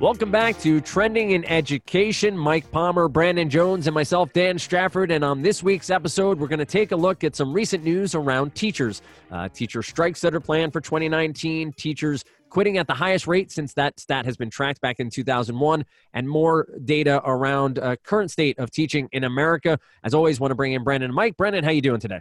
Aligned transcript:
Welcome 0.00 0.30
back 0.30 0.60
to 0.60 0.80
Trending 0.80 1.32
in 1.32 1.44
Education. 1.46 2.38
Mike 2.38 2.70
Palmer, 2.70 3.08
Brandon 3.08 3.50
Jones, 3.50 3.88
and 3.88 3.94
myself, 3.94 4.32
Dan 4.32 4.56
Strafford. 4.56 5.10
And 5.10 5.24
on 5.24 5.42
this 5.42 5.60
week's 5.60 5.90
episode, 5.90 6.38
we're 6.38 6.46
going 6.46 6.60
to 6.60 6.64
take 6.64 6.92
a 6.92 6.96
look 6.96 7.24
at 7.24 7.34
some 7.34 7.52
recent 7.52 7.82
news 7.82 8.14
around 8.14 8.54
teachers. 8.54 9.02
Uh, 9.28 9.48
teacher 9.48 9.82
strikes 9.82 10.20
that 10.20 10.36
are 10.36 10.40
planned 10.40 10.72
for 10.72 10.80
2019, 10.80 11.72
teachers 11.72 12.24
quitting 12.48 12.78
at 12.78 12.86
the 12.86 12.94
highest 12.94 13.26
rate 13.26 13.50
since 13.50 13.74
that 13.74 13.98
stat 13.98 14.24
has 14.24 14.36
been 14.36 14.50
tracked 14.50 14.80
back 14.80 15.00
in 15.00 15.10
2001, 15.10 15.84
and 16.14 16.28
more 16.28 16.68
data 16.84 17.20
around 17.24 17.80
uh, 17.80 17.96
current 18.04 18.30
state 18.30 18.56
of 18.60 18.70
teaching 18.70 19.08
in 19.10 19.24
America. 19.24 19.80
As 20.04 20.14
always, 20.14 20.38
want 20.38 20.52
to 20.52 20.54
bring 20.54 20.74
in 20.74 20.84
Brandon 20.84 21.10
and 21.10 21.16
Mike. 21.16 21.36
Brandon, 21.36 21.64
how 21.64 21.72
you 21.72 21.82
doing 21.82 21.98
today? 21.98 22.20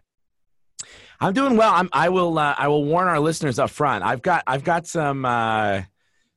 I'm 1.20 1.34
doing 1.34 1.55
well. 1.55 1.71
I'm, 1.71 1.89
I 1.94 2.10
will. 2.10 2.39
Uh, 2.39 2.55
I 2.57 2.69
will 2.69 2.86
warn 2.86 3.07
our 3.07 3.19
listeners 3.19 3.60
up 3.60 3.69
front. 3.69 4.04
I've 4.04 4.24
got. 4.24 4.44
I've 4.47 4.64
got 4.64 4.88
some 4.88 5.25
uh, 5.25 5.83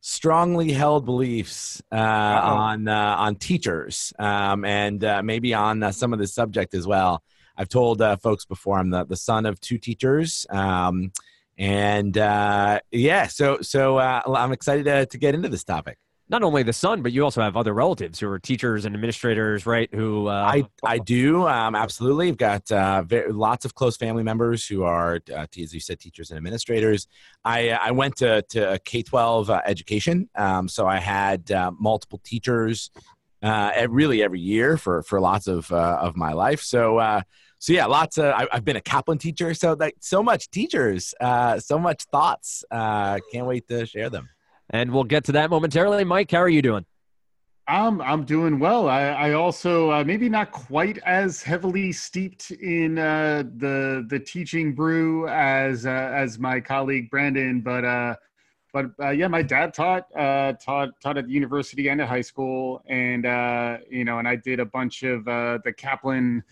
strongly 0.00 0.72
held 0.72 1.04
beliefs 1.04 1.82
uh, 1.92 1.96
on 1.96 2.88
uh, 2.88 3.16
on 3.18 3.36
teachers, 3.36 4.12
um, 4.18 4.64
and 4.64 5.04
uh, 5.04 5.23
maybe 5.23 5.54
on 5.54 5.82
uh, 5.82 5.92
some 5.92 6.12
of 6.12 6.18
the 6.18 6.26
subject 6.26 6.74
as 6.74 6.86
well. 6.86 7.23
I've 7.56 7.68
told 7.68 8.02
folks 8.23 8.45
before. 8.45 8.78
I'm 8.78 8.90
the, 8.90 9.04
the 9.04 9.16
son 9.16 9.45
of 9.45 9.60
two 9.60 9.76
teachers. 9.76 10.46
Um, 10.48 11.12
and 11.59 12.16
yeah, 12.16 13.26
so 13.26 13.60
so 13.60 13.98
I'm 13.98 14.52
excited 14.52 14.84
to, 14.86 15.04
to 15.06 15.18
get 15.18 15.34
into 15.34 15.48
this 15.48 15.64
topic 15.64 15.98
not 16.30 16.45
only 16.45 16.62
the 16.62 16.73
son, 16.73 17.02
but 17.02 17.11
you 17.11 17.25
also 17.25 17.43
have 17.43 17.57
other 17.57 17.75
relatives 17.75 18.20
who 18.20 18.30
are 18.30 18.38
teachers 18.38 18.84
and 18.84 18.95
administrators, 18.95 19.66
right? 19.66 19.93
Who 19.93 20.29
uh, 20.29 20.33
I 20.33 20.65
I 20.84 20.98
do 20.98 21.47
um, 21.48 21.75
absolutely. 21.75 22.29
I've 22.29 22.37
got 22.37 22.71
uh, 22.71 23.02
very, 23.02 23.33
lots 23.33 23.65
of 23.65 23.75
close 23.75 23.97
family 23.97 24.23
members 24.23 24.65
who 24.65 24.85
are, 24.85 25.21
uh, 25.35 25.47
as 25.59 25.74
you 25.74 25.80
said, 25.80 25.98
teachers 25.98 26.30
and 26.30 26.38
administrators. 26.38 27.09
I 27.45 27.71
I 27.71 27.91
went 27.91 28.16
to 28.19 28.43
to 28.43 28.79
K 28.85 29.02
twelve 29.02 29.51
uh, 29.51 29.60
education, 29.66 30.30
um, 30.37 30.69
so 30.69 30.87
I 30.87 30.99
had 30.99 31.51
uh, 31.51 31.73
multiple 31.79 32.21
teachers, 32.23 32.93
uh, 33.43 33.73
really 33.91 34.23
every 34.23 34.41
year 34.41 34.76
for 34.76 35.02
for 35.02 35.21
lots 35.21 35.49
of 35.49 35.71
of 35.73 36.16
my 36.16 36.32
life. 36.32 36.63
So. 36.63 37.23
so 37.59 37.74
yeah, 37.74 37.85
lots 37.85 38.16
of. 38.16 38.24
I, 38.24 38.47
have 38.52 38.65
been 38.65 38.76
a 38.76 38.80
Kaplan 38.80 39.19
teacher, 39.19 39.52
so 39.52 39.76
like 39.79 39.97
so 40.01 40.23
much 40.23 40.49
teachers, 40.51 41.13
so 41.59 41.79
much 41.79 42.04
thoughts. 42.04 42.65
can't 42.71 43.47
wait 43.47 43.69
to 43.69 43.85
share 43.85 44.09
them 44.09 44.30
and 44.71 44.90
we'll 44.93 45.04
get 45.04 45.24
to 45.24 45.32
that 45.32 45.51
momentarily. 45.51 46.04
Mike, 46.04 46.30
how 46.30 46.38
are 46.38 46.49
you 46.49 46.63
doing? 46.63 46.87
I'm 47.71 48.01
I'm 48.01 48.24
doing 48.24 48.59
well. 48.59 48.88
I, 48.88 49.02
I 49.02 49.32
also 49.35 49.93
uh, 49.93 50.02
maybe 50.02 50.29
not 50.29 50.51
quite 50.51 50.99
as 51.07 51.40
heavily 51.40 51.93
steeped 51.93 52.51
in 52.51 52.98
uh, 52.98 53.45
the 53.59 54.04
the 54.09 54.18
teaching 54.18 54.74
brew 54.74 55.29
as 55.29 55.87
uh, 55.87 55.91
as 56.13 56.38
my 56.38 56.59
colleague 56.59 57.10
Brandon, 57.10 57.60
but 57.60 57.85
uh, 57.85 58.16
but 58.73 58.87
uh, 59.01 59.10
yeah, 59.10 59.29
my 59.29 59.43
dad 59.43 59.73
taught 59.73 60.07
uh, 60.16 60.54
taught 60.54 61.01
taught 61.01 61.16
at 61.16 61.26
the 61.26 61.32
university 61.32 61.88
and 61.88 62.01
at 62.01 62.09
high 62.09 62.23
school, 62.23 62.82
and 62.88 63.24
you 63.88 64.04
know, 64.04 64.19
and 64.19 64.26
I 64.26 64.34
did 64.34 64.59
a 64.59 64.66
bunch 64.66 65.04
of 65.04 65.25
the 65.26 65.72
Kaplan 65.76 66.43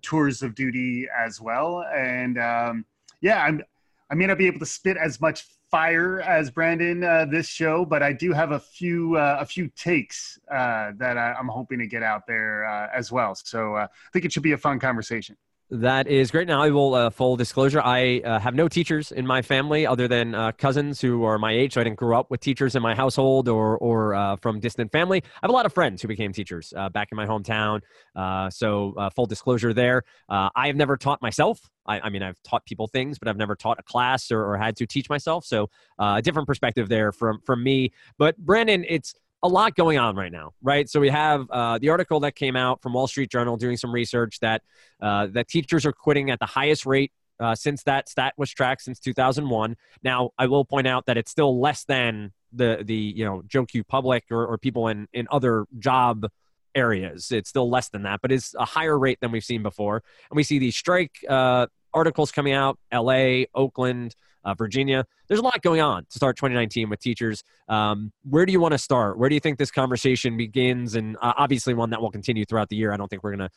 tours 0.00 0.42
of 0.42 0.54
duty 0.54 1.06
as 1.14 1.42
well, 1.42 1.84
and 1.94 2.38
um, 2.38 2.86
yeah, 3.20 3.44
I'm 3.44 3.62
I 4.10 4.14
may 4.14 4.26
not 4.26 4.38
be 4.38 4.46
able 4.46 4.60
to 4.60 4.66
spit 4.66 4.96
as 4.96 5.20
much 5.20 5.46
fire 5.74 6.20
as 6.20 6.52
Brandon 6.52 7.02
uh, 7.02 7.24
this 7.24 7.48
show, 7.48 7.84
but 7.84 8.00
I 8.00 8.12
do 8.12 8.30
have 8.30 8.52
a 8.52 8.60
few 8.60 9.16
uh, 9.16 9.38
a 9.40 9.44
few 9.44 9.66
takes 9.74 10.38
uh, 10.48 10.92
that 10.98 11.18
I, 11.18 11.34
am 11.36 11.48
hoping 11.48 11.80
to 11.80 11.88
get 11.88 12.04
out 12.04 12.28
there 12.28 12.64
uh, 12.64 12.86
as 12.94 13.10
well. 13.10 13.34
So 13.34 13.74
uh, 13.74 13.88
I 13.90 14.10
think 14.12 14.24
it 14.24 14.32
should 14.32 14.44
be 14.44 14.52
a 14.52 14.56
fun 14.56 14.78
conversation. 14.78 15.36
That 15.74 16.06
is 16.06 16.30
great. 16.30 16.46
Now, 16.46 16.62
I 16.62 16.70
will 16.70 16.94
uh, 16.94 17.10
full 17.10 17.34
disclosure. 17.34 17.82
I 17.82 18.20
uh, 18.20 18.38
have 18.38 18.54
no 18.54 18.68
teachers 18.68 19.10
in 19.10 19.26
my 19.26 19.42
family 19.42 19.88
other 19.88 20.06
than 20.06 20.32
uh, 20.32 20.52
cousins 20.52 21.00
who 21.00 21.24
are 21.24 21.36
my 21.36 21.50
age. 21.50 21.72
So 21.72 21.80
I 21.80 21.84
didn't 21.84 21.98
grow 21.98 22.16
up 22.16 22.30
with 22.30 22.40
teachers 22.40 22.76
in 22.76 22.82
my 22.82 22.94
household 22.94 23.48
or 23.48 23.76
or 23.78 24.14
uh, 24.14 24.36
from 24.36 24.60
distant 24.60 24.92
family. 24.92 25.20
I 25.24 25.38
have 25.42 25.50
a 25.50 25.52
lot 25.52 25.66
of 25.66 25.72
friends 25.72 26.00
who 26.00 26.06
became 26.06 26.32
teachers 26.32 26.72
uh, 26.76 26.90
back 26.90 27.08
in 27.10 27.16
my 27.16 27.26
hometown. 27.26 27.80
Uh, 28.14 28.50
so 28.50 28.94
full 29.16 29.26
disclosure 29.26 29.74
there. 29.74 30.04
I 30.28 30.68
have 30.68 30.76
never 30.76 30.96
taught 30.96 31.20
myself. 31.20 31.68
I, 31.86 32.00
I, 32.00 32.08
mean, 32.08 32.22
I've 32.22 32.40
taught 32.44 32.64
people 32.64 32.86
things, 32.86 33.18
but 33.18 33.26
I've 33.26 33.36
never 33.36 33.56
taught 33.56 33.78
a 33.80 33.82
class 33.82 34.30
or, 34.30 34.42
or 34.44 34.56
had 34.56 34.76
to 34.76 34.86
teach 34.86 35.10
myself. 35.10 35.44
So 35.44 35.68
a 35.98 36.22
different 36.22 36.46
perspective 36.46 36.88
there 36.88 37.10
from 37.10 37.40
from 37.44 37.64
me. 37.64 37.90
But 38.16 38.38
Brandon, 38.38 38.84
it's 38.88 39.14
a 39.44 39.48
lot 39.48 39.76
going 39.76 39.98
on 39.98 40.16
right 40.16 40.32
now, 40.32 40.52
right? 40.62 40.88
So 40.88 40.98
we 40.98 41.10
have 41.10 41.46
uh, 41.50 41.78
the 41.78 41.90
article 41.90 42.18
that 42.20 42.34
came 42.34 42.56
out 42.56 42.82
from 42.82 42.94
Wall 42.94 43.06
Street 43.06 43.30
Journal 43.30 43.58
doing 43.58 43.76
some 43.76 43.92
research 43.92 44.40
that 44.40 44.62
uh, 45.02 45.28
that 45.32 45.48
teachers 45.48 45.84
are 45.84 45.92
quitting 45.92 46.30
at 46.30 46.40
the 46.40 46.46
highest 46.46 46.86
rate 46.86 47.12
uh, 47.38 47.54
since 47.54 47.82
that 47.82 48.08
stat 48.08 48.32
was 48.38 48.50
tracked 48.50 48.82
since 48.82 48.98
2001. 48.98 49.76
Now, 50.02 50.30
I 50.38 50.46
will 50.46 50.64
point 50.64 50.86
out 50.86 51.04
that 51.06 51.18
it's 51.18 51.30
still 51.30 51.60
less 51.60 51.84
than 51.84 52.32
the 52.54 52.82
the 52.82 52.96
you 52.96 53.26
know 53.26 53.42
Joe 53.46 53.66
Q 53.66 53.84
Public 53.84 54.24
or, 54.30 54.46
or 54.46 54.56
people 54.56 54.88
in 54.88 55.08
in 55.12 55.28
other 55.30 55.66
job 55.78 56.26
areas. 56.74 57.30
It's 57.30 57.50
still 57.50 57.68
less 57.68 57.90
than 57.90 58.04
that, 58.04 58.20
but 58.22 58.32
it's 58.32 58.54
a 58.54 58.64
higher 58.64 58.98
rate 58.98 59.18
than 59.20 59.30
we've 59.30 59.44
seen 59.44 59.62
before. 59.62 60.02
And 60.30 60.36
we 60.36 60.42
see 60.42 60.58
these 60.58 60.74
strike 60.74 61.16
uh, 61.28 61.66
articles 61.92 62.32
coming 62.32 62.54
out: 62.54 62.78
L.A., 62.90 63.48
Oakland 63.54 64.16
uh, 64.44 64.54
Virginia. 64.54 65.04
There's 65.28 65.40
a 65.40 65.42
lot 65.42 65.60
going 65.62 65.80
on 65.80 66.04
to 66.04 66.16
start 66.16 66.36
2019 66.36 66.90
with 66.90 67.00
teachers. 67.00 67.42
Um, 67.68 68.12
where 68.22 68.46
do 68.46 68.52
you 68.52 68.60
want 68.60 68.72
to 68.72 68.78
start? 68.78 69.18
Where 69.18 69.28
do 69.28 69.34
you 69.34 69.40
think 69.40 69.58
this 69.58 69.70
conversation 69.70 70.36
begins? 70.36 70.94
And 70.94 71.16
uh, 71.20 71.34
obviously, 71.36 71.74
one 71.74 71.90
that 71.90 72.00
will 72.00 72.10
continue 72.10 72.44
throughout 72.44 72.68
the 72.68 72.76
year. 72.76 72.92
I 72.92 72.96
don't 72.96 73.08
think 73.08 73.22
we're 73.22 73.36
going 73.36 73.48
to 73.48 73.50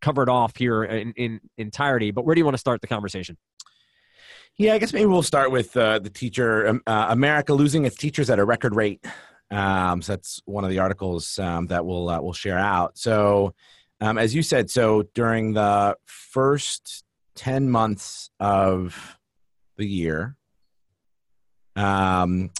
cover 0.00 0.22
it 0.22 0.28
off 0.28 0.56
here 0.56 0.84
in, 0.84 1.12
in 1.16 1.40
entirety, 1.56 2.10
but 2.10 2.26
where 2.26 2.34
do 2.34 2.40
you 2.40 2.44
want 2.44 2.54
to 2.54 2.60
start 2.60 2.80
the 2.80 2.88
conversation? 2.88 3.36
Yeah, 4.58 4.74
I 4.74 4.78
guess 4.78 4.92
maybe 4.92 5.06
we'll 5.06 5.22
start 5.22 5.50
with 5.50 5.74
uh, 5.76 5.98
the 5.98 6.10
teacher 6.10 6.68
um, 6.68 6.82
uh, 6.86 7.06
America 7.08 7.54
losing 7.54 7.86
its 7.86 7.96
teachers 7.96 8.28
at 8.28 8.38
a 8.38 8.44
record 8.44 8.74
rate. 8.76 9.04
Um, 9.50 10.02
so 10.02 10.12
that's 10.12 10.42
one 10.44 10.64
of 10.64 10.70
the 10.70 10.78
articles 10.78 11.38
um, 11.38 11.68
that 11.68 11.86
we'll 11.86 12.08
uh, 12.08 12.20
we'll 12.20 12.32
share 12.32 12.58
out. 12.58 12.98
So, 12.98 13.54
um, 14.00 14.18
as 14.18 14.34
you 14.34 14.42
said, 14.42 14.70
so 14.70 15.04
during 15.14 15.54
the 15.54 15.96
first 16.04 17.04
ten 17.34 17.70
months 17.70 18.30
of 18.40 19.18
the 19.76 19.86
year, 19.86 20.36
um, 21.76 22.50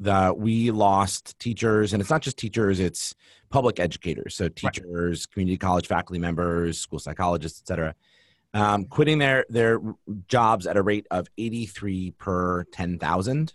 the 0.00 0.34
we 0.36 0.70
lost 0.70 1.38
teachers, 1.38 1.92
and 1.92 2.00
it's 2.00 2.10
not 2.10 2.22
just 2.22 2.36
teachers; 2.36 2.80
it's 2.80 3.14
public 3.50 3.78
educators, 3.78 4.34
so 4.34 4.48
teachers, 4.48 5.20
right. 5.20 5.32
community 5.32 5.58
college 5.58 5.86
faculty 5.86 6.18
members, 6.18 6.78
school 6.78 6.98
psychologists, 6.98 7.60
etc. 7.60 7.94
Um, 8.54 8.84
quitting 8.84 9.18
their 9.18 9.44
their 9.48 9.80
jobs 10.28 10.66
at 10.66 10.76
a 10.76 10.82
rate 10.82 11.06
of 11.10 11.28
83 11.38 12.12
per 12.12 12.64
10,000. 12.64 13.54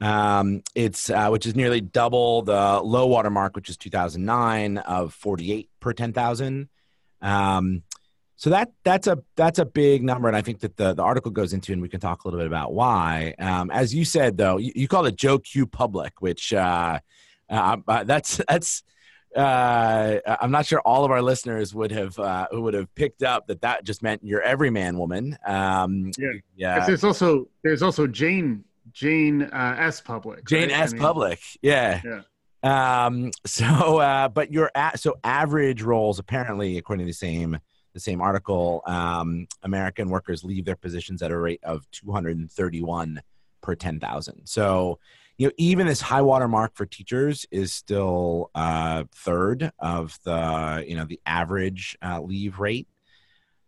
Um, 0.00 0.62
it's 0.74 1.08
uh, 1.08 1.28
which 1.28 1.46
is 1.46 1.54
nearly 1.54 1.80
double 1.80 2.42
the 2.42 2.80
low 2.80 3.06
water 3.06 3.30
mark, 3.30 3.56
which 3.56 3.68
is 3.68 3.76
2009 3.76 4.78
of 4.78 5.14
48 5.14 5.70
per 5.80 5.92
10,000. 5.92 6.68
Um, 7.22 7.82
so 8.36 8.50
that 8.50 8.72
that's 8.82 9.06
a 9.06 9.22
that's 9.36 9.58
a 9.58 9.64
big 9.64 10.02
number, 10.02 10.28
and 10.28 10.36
I 10.36 10.42
think 10.42 10.60
that 10.60 10.76
the, 10.76 10.94
the 10.94 11.02
article 11.02 11.30
goes 11.30 11.52
into, 11.52 11.72
and 11.72 11.80
we 11.80 11.88
can 11.88 12.00
talk 12.00 12.24
a 12.24 12.28
little 12.28 12.40
bit 12.40 12.46
about 12.46 12.72
why. 12.72 13.34
Um, 13.38 13.70
as 13.70 13.94
you 13.94 14.04
said, 14.04 14.36
though, 14.36 14.56
you, 14.56 14.72
you 14.74 14.88
call 14.88 15.06
it 15.06 15.16
Joe 15.16 15.38
Q 15.38 15.66
Public, 15.66 16.20
which 16.20 16.52
uh, 16.52 16.98
uh, 17.48 17.76
uh, 17.86 18.04
that's 18.04 18.40
that's 18.48 18.82
uh, 19.36 20.18
I'm 20.26 20.50
not 20.50 20.66
sure 20.66 20.80
all 20.80 21.04
of 21.04 21.10
our 21.10 21.22
listeners 21.22 21.74
would 21.74 21.92
have 21.92 22.18
uh, 22.18 22.48
would 22.52 22.74
have 22.74 22.92
picked 22.94 23.22
up 23.22 23.46
that 23.46 23.60
that 23.62 23.84
just 23.84 24.02
meant 24.02 24.24
your 24.24 24.42
everyman 24.42 24.98
woman. 24.98 25.38
Um, 25.46 26.10
yeah, 26.18 26.28
yeah. 26.56 26.86
There's 26.86 27.04
also 27.04 27.48
there's 27.62 27.82
also 27.82 28.06
Jane 28.06 28.64
Jane 28.92 29.42
uh, 29.42 29.76
S 29.78 30.00
Public. 30.00 30.44
Jane 30.46 30.70
right? 30.70 30.80
S 30.80 30.90
I 30.90 30.94
mean, 30.94 31.02
Public. 31.02 31.40
Yeah. 31.62 32.00
Yeah. 32.04 32.20
Um, 32.64 33.30
so, 33.44 33.98
uh, 33.98 34.28
but 34.28 34.52
your 34.52 34.70
a- 34.74 34.96
so 34.96 35.16
average 35.22 35.82
roles 35.82 36.18
apparently, 36.18 36.78
according 36.78 37.06
to 37.06 37.10
the 37.10 37.14
same 37.14 37.58
the 37.94 38.00
same 38.00 38.20
article, 38.20 38.82
um, 38.86 39.46
American 39.62 40.10
workers 40.10 40.44
leave 40.44 40.64
their 40.64 40.76
positions 40.76 41.22
at 41.22 41.30
a 41.30 41.38
rate 41.38 41.60
of 41.62 41.88
231 41.92 43.22
per 43.62 43.74
10,000. 43.74 44.42
So, 44.44 44.98
you 45.38 45.46
know, 45.46 45.52
even 45.56 45.86
this 45.86 46.00
high 46.00 46.22
water 46.22 46.48
mark 46.48 46.72
for 46.74 46.84
teachers 46.84 47.46
is 47.50 47.72
still 47.72 48.50
uh, 48.54 49.04
third 49.14 49.70
of 49.78 50.18
the, 50.24 50.84
you 50.86 50.96
know, 50.96 51.04
the 51.04 51.20
average 51.24 51.96
uh, 52.02 52.20
leave 52.20 52.58
rate. 52.58 52.88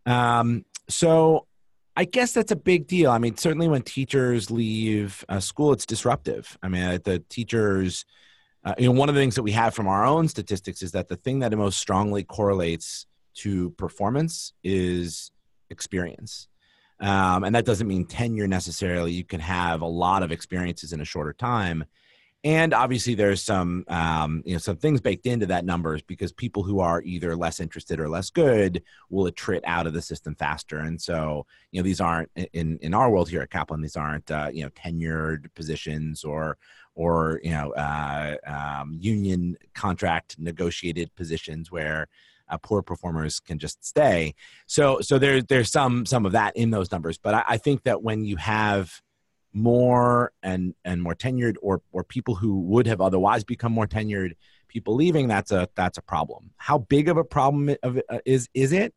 Um, 0.05 0.65
so, 0.87 1.47
I 1.97 2.05
guess 2.05 2.31
that's 2.31 2.51
a 2.51 2.55
big 2.55 2.85
deal. 2.85 3.09
I 3.09 3.17
mean, 3.17 3.37
certainly 3.37 3.67
when 3.67 3.81
teachers 3.81 4.51
leave 4.51 5.25
uh, 5.29 5.39
school, 5.39 5.73
it's 5.73 5.87
disruptive. 5.87 6.55
I 6.61 6.67
mean, 6.67 6.99
the 7.03 7.23
teachers, 7.27 8.05
uh, 8.63 8.75
you 8.77 8.85
know, 8.85 8.91
one 8.91 9.09
of 9.09 9.15
the 9.15 9.21
things 9.21 9.33
that 9.33 9.41
we 9.41 9.53
have 9.53 9.73
from 9.73 9.87
our 9.87 10.05
own 10.05 10.27
statistics 10.27 10.83
is 10.83 10.91
that 10.91 11.07
the 11.07 11.15
thing 11.15 11.39
that 11.39 11.51
most 11.57 11.79
strongly 11.79 12.23
correlates 12.23 13.07
to 13.37 13.71
performance 13.71 14.53
is 14.63 15.31
experience. 15.69 16.47
Um, 16.99 17.43
and 17.43 17.53
that 17.55 17.65
doesn't 17.65 17.87
mean 17.87 18.05
tenure 18.05 18.47
necessarily. 18.47 19.11
You 19.11 19.23
can 19.23 19.39
have 19.39 19.81
a 19.81 19.87
lot 19.87 20.23
of 20.23 20.31
experiences 20.31 20.93
in 20.93 21.01
a 21.01 21.05
shorter 21.05 21.33
time. 21.33 21.85
and 22.43 22.73
obviously 22.73 23.15
there's 23.15 23.43
some 23.43 23.83
um, 23.87 24.43
you 24.45 24.53
know 24.53 24.59
some 24.59 24.77
things 24.77 25.01
baked 25.01 25.25
into 25.25 25.45
that 25.47 25.65
numbers 25.65 26.01
because 26.01 26.31
people 26.31 26.63
who 26.63 26.79
are 26.79 27.01
either 27.01 27.35
less 27.35 27.59
interested 27.59 27.99
or 27.99 28.07
less 28.07 28.29
good 28.29 28.83
will 29.09 29.29
attrit 29.29 29.61
out 29.65 29.87
of 29.87 29.93
the 29.93 30.01
system 30.01 30.35
faster 30.35 30.79
and 30.79 31.01
so 31.01 31.45
you 31.71 31.79
know 31.79 31.83
these 31.83 31.99
aren't 31.99 32.29
in 32.53 32.77
in 32.81 32.93
our 32.93 33.09
world 33.09 33.29
here 33.29 33.41
at 33.41 33.49
kaplan 33.49 33.81
these 33.81 33.97
aren't 33.97 34.29
uh, 34.31 34.49
you 34.53 34.63
know 34.63 34.69
tenured 34.69 35.53
positions 35.55 36.23
or 36.23 36.57
or 36.95 37.39
you 37.43 37.51
know 37.51 37.71
uh, 37.73 38.35
um, 38.45 38.95
union 38.99 39.57
contract 39.73 40.37
negotiated 40.39 41.13
positions 41.15 41.71
where 41.71 42.07
uh, 42.49 42.57
poor 42.57 42.81
performers 42.81 43.39
can 43.39 43.59
just 43.59 43.83
stay. 43.85 44.35
So 44.65 44.99
so 45.01 45.17
there, 45.19 45.41
there's 45.41 45.71
some 45.71 46.05
some 46.05 46.25
of 46.25 46.31
that 46.33 46.55
in 46.55 46.71
those 46.71 46.91
numbers. 46.91 47.17
But 47.17 47.33
I, 47.33 47.43
I 47.49 47.57
think 47.57 47.83
that 47.83 48.01
when 48.01 48.23
you 48.23 48.37
have 48.37 49.01
more 49.53 50.31
and 50.43 50.75
and 50.85 51.01
more 51.01 51.15
tenured 51.15 51.55
or 51.61 51.81
or 51.91 52.03
people 52.03 52.35
who 52.35 52.59
would 52.61 52.87
have 52.87 53.01
otherwise 53.01 53.43
become 53.43 53.71
more 53.71 53.87
tenured 53.87 54.33
people 54.67 54.95
leaving 54.95 55.27
that's 55.27 55.51
a 55.51 55.67
that's 55.75 55.97
a 55.97 56.01
problem. 56.01 56.51
How 56.57 56.77
big 56.77 57.09
of 57.09 57.17
a 57.17 57.23
problem 57.23 57.75
of 57.83 57.99
uh, 58.09 58.19
is 58.25 58.49
is 58.53 58.71
it? 58.71 58.93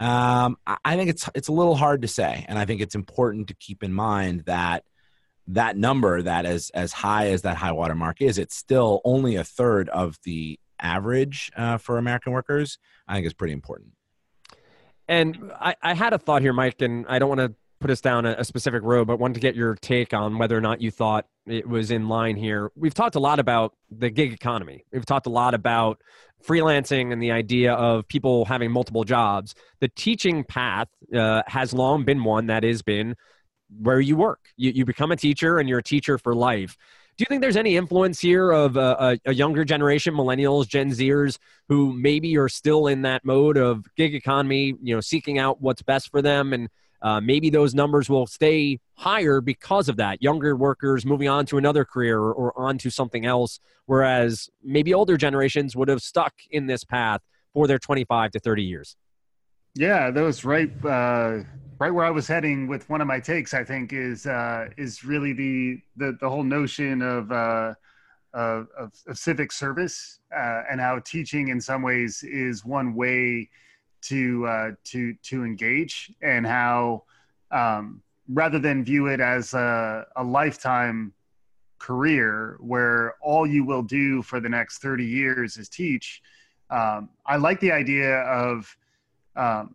Um, 0.00 0.56
I 0.66 0.96
think 0.96 1.10
it's 1.10 1.28
it's 1.34 1.48
a 1.48 1.52
little 1.52 1.76
hard 1.76 2.02
to 2.02 2.08
say. 2.08 2.44
And 2.48 2.58
i 2.58 2.64
think 2.64 2.80
it's 2.80 2.94
important 2.94 3.48
to 3.48 3.54
keep 3.54 3.82
in 3.82 3.92
mind 3.92 4.44
that 4.46 4.84
that 5.48 5.76
number 5.76 6.22
that 6.22 6.46
as 6.46 6.70
as 6.70 6.92
high 6.92 7.28
as 7.28 7.42
that 7.42 7.56
high 7.56 7.72
water 7.72 7.94
mark 7.94 8.22
is 8.22 8.38
it's 8.38 8.56
still 8.56 9.00
only 9.04 9.36
a 9.36 9.44
third 9.44 9.88
of 9.90 10.18
the 10.24 10.58
average 10.80 11.50
uh, 11.56 11.78
for 11.78 11.98
american 11.98 12.32
workers 12.32 12.78
i 13.08 13.14
think 13.14 13.26
is 13.26 13.34
pretty 13.34 13.52
important 13.52 13.90
and 15.06 15.52
I, 15.60 15.74
I 15.82 15.94
had 15.94 16.12
a 16.12 16.18
thought 16.18 16.42
here 16.42 16.52
mike 16.52 16.80
and 16.80 17.06
i 17.08 17.18
don't 17.18 17.28
want 17.28 17.40
to 17.40 17.54
put 17.84 17.90
us 17.90 18.00
down 18.00 18.24
a, 18.24 18.34
a, 18.38 18.44
specific 18.44 18.82
road, 18.82 19.06
but 19.06 19.18
wanted 19.18 19.34
to 19.34 19.40
get 19.40 19.54
your 19.54 19.74
take 19.74 20.14
on 20.14 20.38
whether 20.38 20.56
or 20.56 20.60
not 20.62 20.80
you 20.80 20.90
thought 20.90 21.26
it 21.46 21.68
was 21.68 21.90
in 21.90 22.08
line 22.08 22.34
here. 22.34 22.72
We've 22.74 22.94
talked 22.94 23.14
a 23.14 23.20
lot 23.20 23.38
about 23.38 23.74
the 23.90 24.08
gig 24.08 24.32
economy. 24.32 24.86
We've 24.90 25.04
talked 25.04 25.26
a 25.26 25.30
lot 25.30 25.52
about 25.52 26.00
freelancing 26.42 27.12
and 27.12 27.22
the 27.22 27.30
idea 27.30 27.74
of 27.74 28.08
people 28.08 28.46
having 28.46 28.70
multiple 28.70 29.04
jobs. 29.04 29.54
The 29.80 29.88
teaching 29.88 30.44
path 30.44 30.88
uh, 31.14 31.42
has 31.46 31.74
long 31.74 32.04
been 32.04 32.24
one 32.24 32.46
that 32.46 32.64
has 32.64 32.80
been 32.80 33.16
where 33.78 34.00
you 34.00 34.16
work. 34.16 34.40
You, 34.56 34.70
you 34.70 34.86
become 34.86 35.12
a 35.12 35.16
teacher 35.16 35.58
and 35.58 35.68
you're 35.68 35.80
a 35.80 35.82
teacher 35.82 36.16
for 36.16 36.34
life. 36.34 36.78
Do 37.16 37.22
you 37.22 37.26
think 37.28 37.42
there's 37.42 37.56
any 37.56 37.76
influence 37.76 38.18
here 38.18 38.50
of 38.50 38.76
a, 38.76 39.18
a, 39.24 39.32
younger 39.32 39.64
generation, 39.64 40.14
millennials, 40.14 40.66
Gen 40.66 40.90
Zers, 40.90 41.38
who 41.68 41.92
maybe 41.92 42.36
are 42.36 42.48
still 42.48 42.88
in 42.88 43.02
that 43.02 43.24
mode 43.24 43.56
of 43.56 43.84
gig 43.94 44.14
economy, 44.16 44.74
you 44.82 44.94
know, 44.94 45.00
seeking 45.00 45.38
out 45.38 45.60
what's 45.60 45.82
best 45.82 46.10
for 46.10 46.20
them 46.20 46.52
and 46.52 46.68
uh, 47.04 47.20
maybe 47.20 47.50
those 47.50 47.74
numbers 47.74 48.08
will 48.08 48.26
stay 48.26 48.80
higher 48.94 49.42
because 49.42 49.90
of 49.90 49.98
that. 49.98 50.22
Younger 50.22 50.56
workers 50.56 51.04
moving 51.04 51.28
on 51.28 51.44
to 51.46 51.58
another 51.58 51.84
career 51.84 52.18
or, 52.18 52.32
or 52.32 52.58
on 52.58 52.78
to 52.78 52.90
something 52.90 53.26
else, 53.26 53.60
whereas 53.84 54.48
maybe 54.62 54.94
older 54.94 55.18
generations 55.18 55.76
would 55.76 55.88
have 55.88 56.00
stuck 56.00 56.32
in 56.50 56.66
this 56.66 56.82
path 56.82 57.20
for 57.52 57.66
their 57.66 57.78
25 57.78 58.30
to 58.32 58.40
30 58.40 58.62
years. 58.62 58.96
Yeah, 59.74 60.10
that 60.10 60.22
was 60.22 60.46
right. 60.46 60.70
Uh, 60.82 61.40
right 61.84 61.92
where 61.92 62.06
I 62.06 62.10
was 62.10 62.26
heading 62.26 62.66
with 62.66 62.88
one 62.88 63.02
of 63.02 63.06
my 63.06 63.20
takes. 63.20 63.52
I 63.52 63.62
think 63.62 63.92
is 63.92 64.26
uh, 64.26 64.68
is 64.78 65.04
really 65.04 65.34
the 65.34 65.80
the 65.96 66.16
the 66.18 66.30
whole 66.30 66.42
notion 66.42 67.02
of 67.02 67.30
uh, 67.30 67.74
of, 68.32 68.68
of, 68.78 68.92
of 69.06 69.18
civic 69.18 69.52
service 69.52 70.20
uh, 70.34 70.62
and 70.70 70.80
how 70.80 70.98
teaching, 71.00 71.48
in 71.48 71.60
some 71.60 71.82
ways, 71.82 72.22
is 72.22 72.64
one 72.64 72.94
way 72.94 73.50
to 74.02 74.46
uh, 74.46 74.70
to 74.84 75.14
to 75.24 75.44
engage 75.44 76.10
and 76.22 76.46
how 76.46 77.02
um, 77.50 78.02
rather 78.28 78.58
than 78.58 78.82
view 78.82 79.08
it 79.08 79.20
as 79.20 79.52
a, 79.52 80.06
a 80.16 80.24
lifetime 80.24 81.12
career 81.78 82.56
where 82.60 83.14
all 83.20 83.46
you 83.46 83.62
will 83.62 83.82
do 83.82 84.22
for 84.22 84.40
the 84.40 84.48
next 84.48 84.78
30 84.78 85.04
years 85.04 85.58
is 85.58 85.68
teach 85.68 86.22
um, 86.70 87.10
i 87.26 87.36
like 87.36 87.60
the 87.60 87.70
idea 87.70 88.20
of 88.20 88.74
um, 89.36 89.74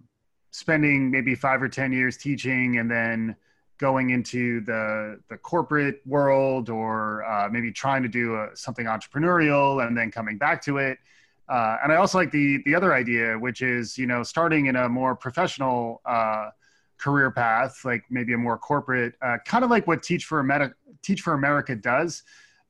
spending 0.51 1.12
maybe 1.12 1.36
five 1.36 1.62
or 1.62 1.69
ten 1.69 1.92
years 1.92 2.18
teaching 2.18 2.78
and 2.78 2.90
then 2.90 3.36
going 3.78 4.10
into 4.10 4.62
the 4.62 5.19
the 5.30 5.38
corporate 5.38 6.01
world 6.06 6.69
or 6.69 7.24
uh, 7.25 7.48
maybe 7.50 7.72
trying 7.72 8.04
to 8.04 8.10
do 8.10 8.36
a, 8.36 8.50
something 8.54 8.86
entrepreneurial 8.86 9.86
and 9.86 9.98
then 9.98 10.12
coming 10.12 10.38
back 10.38 10.62
to 10.62 10.78
it 10.78 10.98
uh, 11.50 11.78
and 11.84 11.92
I 11.92 11.96
also 11.96 12.19
like 12.19 12.31
the 12.31 12.62
the 12.66 12.75
other 12.75 12.94
idea, 12.94 13.38
which 13.38 13.62
is 13.63 13.98
you 13.98 14.06
know 14.06 14.22
starting 14.22 14.68
in 14.68 14.75
a 14.75 14.88
more 14.88 15.16
professional 15.16 16.01
uh, 16.06 16.50
career 17.00 17.31
path, 17.31 17.84
like 17.84 18.04
maybe 18.10 18.34
a 18.34 18.38
more 18.38 18.57
corporate, 18.57 19.16
uh, 19.22 19.38
kind 19.45 19.63
of 19.63 19.72
like 19.72 19.88
what 19.88 20.04
Teach 20.04 20.25
for 20.25 20.40
America 20.40 20.75
Teach 21.02 21.22
for 21.22 21.34
America 21.34 21.75
does, 21.75 22.22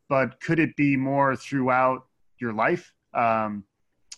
but 0.07 0.39
could 0.39 0.59
it 0.59 0.75
be 0.77 0.95
more 0.95 1.35
throughout 1.35 2.05
your 2.39 2.53
life? 2.53 2.93
Um, 3.13 3.65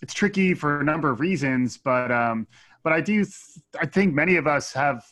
it's 0.03 0.13
tricky 0.13 0.53
for 0.53 0.79
a 0.79 0.83
number 0.83 1.09
of 1.09 1.19
reasons, 1.19 1.77
but 1.77 2.11
um, 2.11 2.45
but 2.83 2.93
I 2.93 3.01
do 3.01 3.23
th- 3.23 3.59
I 3.79 3.85
think 3.85 4.13
many 4.13 4.35
of 4.35 4.47
us 4.47 4.73
have 4.73 5.03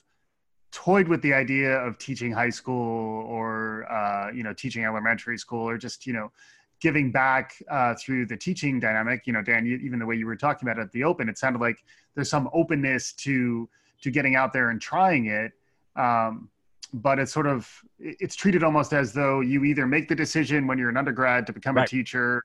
toyed 0.71 1.07
with 1.07 1.21
the 1.21 1.33
idea 1.33 1.77
of 1.77 1.97
teaching 1.97 2.31
high 2.31 2.49
school 2.49 3.25
or 3.25 3.91
uh, 3.91 4.31
you 4.31 4.43
know 4.43 4.53
teaching 4.53 4.85
elementary 4.85 5.37
school 5.37 5.67
or 5.67 5.77
just 5.77 6.05
you 6.05 6.13
know 6.13 6.31
giving 6.79 7.11
back 7.11 7.61
uh, 7.69 7.93
through 7.95 8.25
the 8.25 8.37
teaching 8.37 8.79
dynamic. 8.79 9.27
You 9.27 9.33
know, 9.33 9.41
Dan, 9.41 9.65
you, 9.65 9.77
even 9.77 9.99
the 9.99 10.05
way 10.05 10.15
you 10.15 10.25
were 10.25 10.35
talking 10.35 10.67
about 10.67 10.79
it 10.79 10.83
at 10.83 10.91
the 10.91 11.03
open, 11.03 11.29
it 11.29 11.37
sounded 11.37 11.59
like 11.59 11.83
there's 12.15 12.29
some 12.29 12.49
openness 12.53 13.13
to 13.13 13.69
to 14.01 14.11
getting 14.11 14.35
out 14.35 14.53
there 14.53 14.69
and 14.69 14.81
trying 14.81 15.25
it. 15.25 15.51
Um, 15.95 16.49
but 16.93 17.19
it's 17.19 17.31
sort 17.31 17.47
of 17.47 17.69
it's 17.99 18.35
treated 18.35 18.63
almost 18.63 18.93
as 18.93 19.13
though 19.13 19.41
you 19.41 19.63
either 19.63 19.85
make 19.85 20.07
the 20.07 20.15
decision 20.15 20.65
when 20.65 20.77
you're 20.77 20.89
an 20.89 20.97
undergrad 20.97 21.45
to 21.47 21.53
become 21.53 21.75
right. 21.75 21.87
a 21.87 21.89
teacher, 21.89 22.43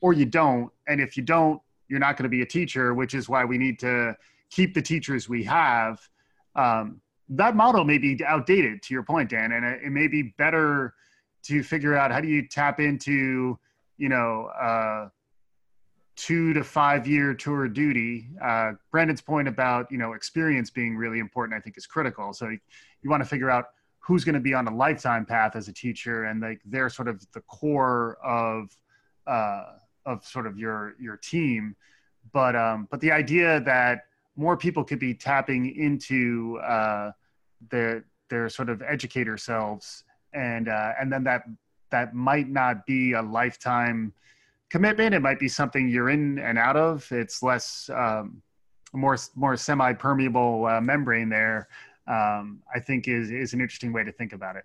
or 0.00 0.12
you 0.12 0.24
don't. 0.24 0.70
And 0.88 1.00
if 1.00 1.16
you 1.16 1.22
don't, 1.22 1.60
you're 1.88 2.00
not 2.00 2.16
going 2.16 2.24
to 2.24 2.28
be 2.28 2.42
a 2.42 2.46
teacher, 2.46 2.94
which 2.94 3.14
is 3.14 3.28
why 3.28 3.44
we 3.44 3.58
need 3.58 3.78
to 3.80 4.16
keep 4.50 4.74
the 4.74 4.82
teachers 4.82 5.28
we 5.28 5.44
have. 5.44 6.00
Um, 6.54 7.00
that 7.28 7.56
model 7.56 7.84
may 7.84 7.98
be 7.98 8.22
outdated, 8.24 8.82
to 8.82 8.94
your 8.94 9.02
point, 9.02 9.30
Dan, 9.30 9.52
and 9.52 9.64
it, 9.64 9.82
it 9.84 9.90
may 9.90 10.08
be 10.08 10.34
better 10.36 10.94
to 11.44 11.62
figure 11.62 11.96
out 11.96 12.10
how 12.10 12.20
do 12.20 12.28
you 12.28 12.46
tap 12.48 12.80
into 12.80 13.58
you 13.96 14.08
know, 14.08 14.50
uh, 14.60 15.08
two 16.16 16.52
to 16.52 16.62
five 16.62 17.06
year 17.06 17.34
tour 17.34 17.68
duty. 17.68 18.28
Uh, 18.42 18.72
Brandon's 18.90 19.20
point 19.20 19.48
about, 19.48 19.90
you 19.90 19.98
know, 19.98 20.12
experience 20.12 20.70
being 20.70 20.96
really 20.96 21.18
important, 21.18 21.56
I 21.56 21.60
think 21.60 21.76
is 21.76 21.86
critical. 21.86 22.32
So 22.32 22.48
you, 22.48 22.58
you 23.02 23.10
want 23.10 23.22
to 23.22 23.28
figure 23.28 23.50
out 23.50 23.66
who's 23.98 24.24
going 24.24 24.34
to 24.34 24.40
be 24.40 24.54
on 24.54 24.68
a 24.68 24.74
lifetime 24.74 25.24
path 25.24 25.56
as 25.56 25.68
a 25.68 25.72
teacher 25.72 26.24
and 26.24 26.40
like 26.40 26.60
they're 26.64 26.90
sort 26.90 27.08
of 27.08 27.24
the 27.32 27.40
core 27.42 28.18
of, 28.22 28.76
uh, 29.26 29.64
of 30.06 30.24
sort 30.24 30.46
of 30.46 30.58
your, 30.58 30.94
your 31.00 31.16
team. 31.16 31.74
But, 32.32 32.54
um, 32.54 32.86
but 32.90 33.00
the 33.00 33.12
idea 33.12 33.60
that 33.60 34.00
more 34.36 34.56
people 34.56 34.84
could 34.84 34.98
be 34.98 35.14
tapping 35.14 35.74
into, 35.76 36.58
uh, 36.58 37.12
their, 37.70 38.04
their 38.30 38.48
sort 38.48 38.68
of 38.68 38.82
educator 38.82 39.36
selves 39.36 40.04
and, 40.32 40.68
uh, 40.68 40.92
and 41.00 41.12
then 41.12 41.24
that 41.24 41.44
that 41.94 42.12
might 42.12 42.48
not 42.48 42.84
be 42.86 43.12
a 43.12 43.22
lifetime 43.22 44.12
commitment. 44.68 45.14
It 45.14 45.20
might 45.20 45.38
be 45.38 45.46
something 45.46 45.88
you're 45.88 46.10
in 46.10 46.40
and 46.40 46.58
out 46.58 46.76
of. 46.76 47.06
It's 47.12 47.40
less 47.40 47.88
um, 47.94 48.42
more 48.92 49.16
more 49.36 49.56
semi 49.56 49.92
permeable 49.92 50.66
uh, 50.66 50.80
membrane 50.80 51.28
there. 51.28 51.68
Um, 52.08 52.62
I 52.74 52.80
think 52.80 53.06
is 53.06 53.30
is 53.30 53.54
an 53.54 53.60
interesting 53.60 53.92
way 53.92 54.02
to 54.02 54.10
think 54.10 54.32
about 54.32 54.56
it 54.56 54.64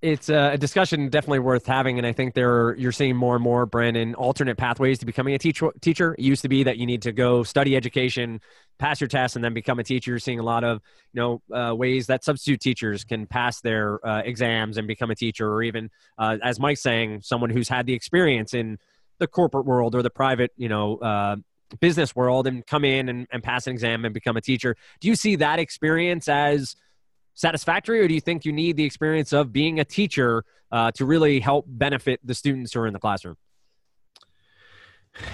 it's 0.00 0.28
a 0.28 0.56
discussion 0.56 1.08
definitely 1.08 1.40
worth 1.40 1.66
having 1.66 1.98
and 1.98 2.06
i 2.06 2.12
think 2.12 2.34
there 2.34 2.76
you're 2.76 2.92
seeing 2.92 3.16
more 3.16 3.34
and 3.34 3.42
more 3.42 3.66
brandon 3.66 4.14
alternate 4.14 4.56
pathways 4.56 4.98
to 4.98 5.06
becoming 5.06 5.34
a 5.34 5.38
teacher 5.38 5.72
teacher. 5.80 6.14
It 6.14 6.24
used 6.24 6.42
to 6.42 6.48
be 6.48 6.64
that 6.64 6.76
you 6.78 6.86
need 6.86 7.02
to 7.02 7.12
go 7.12 7.42
study 7.42 7.76
education 7.76 8.40
pass 8.78 9.00
your 9.00 9.08
test 9.08 9.34
and 9.34 9.44
then 9.44 9.54
become 9.54 9.78
a 9.78 9.84
teacher. 9.84 10.12
You're 10.12 10.18
seeing 10.20 10.38
a 10.38 10.44
lot 10.44 10.64
of 10.64 10.80
you 11.12 11.20
know 11.20 11.42
uh, 11.52 11.74
ways 11.74 12.06
that 12.06 12.24
substitute 12.24 12.60
teachers 12.60 13.04
can 13.04 13.26
pass 13.26 13.60
their 13.60 14.04
uh, 14.06 14.22
exams 14.24 14.78
and 14.78 14.86
become 14.86 15.10
a 15.10 15.14
teacher 15.14 15.50
or 15.52 15.62
even 15.62 15.90
uh, 16.18 16.36
as 16.42 16.60
mike's 16.60 16.82
saying 16.82 17.22
someone 17.22 17.50
who's 17.50 17.68
had 17.68 17.86
the 17.86 17.94
experience 17.94 18.54
in 18.54 18.78
the 19.18 19.26
corporate 19.26 19.66
world 19.66 19.94
or 19.94 20.02
the 20.02 20.10
private 20.10 20.52
you 20.56 20.68
know 20.68 20.96
uh, 20.98 21.36
business 21.80 22.14
world 22.14 22.46
and 22.46 22.66
come 22.66 22.84
in 22.84 23.08
and, 23.08 23.26
and 23.30 23.42
pass 23.42 23.66
an 23.66 23.72
exam 23.72 24.04
and 24.04 24.14
become 24.14 24.36
a 24.36 24.40
teacher. 24.40 24.76
Do 25.00 25.08
you 25.08 25.16
see 25.16 25.36
that 25.36 25.58
experience 25.58 26.28
as 26.28 26.76
satisfactory, 27.38 28.00
or 28.00 28.08
do 28.08 28.14
you 28.14 28.20
think 28.20 28.44
you 28.44 28.52
need 28.52 28.76
the 28.76 28.84
experience 28.84 29.32
of 29.32 29.52
being 29.52 29.78
a 29.78 29.84
teacher 29.84 30.44
uh, 30.72 30.90
to 30.90 31.04
really 31.04 31.38
help 31.38 31.64
benefit 31.68 32.18
the 32.24 32.34
students 32.34 32.72
who 32.72 32.80
are 32.80 32.86
in 32.86 32.92
the 32.92 32.98
classroom? 32.98 33.36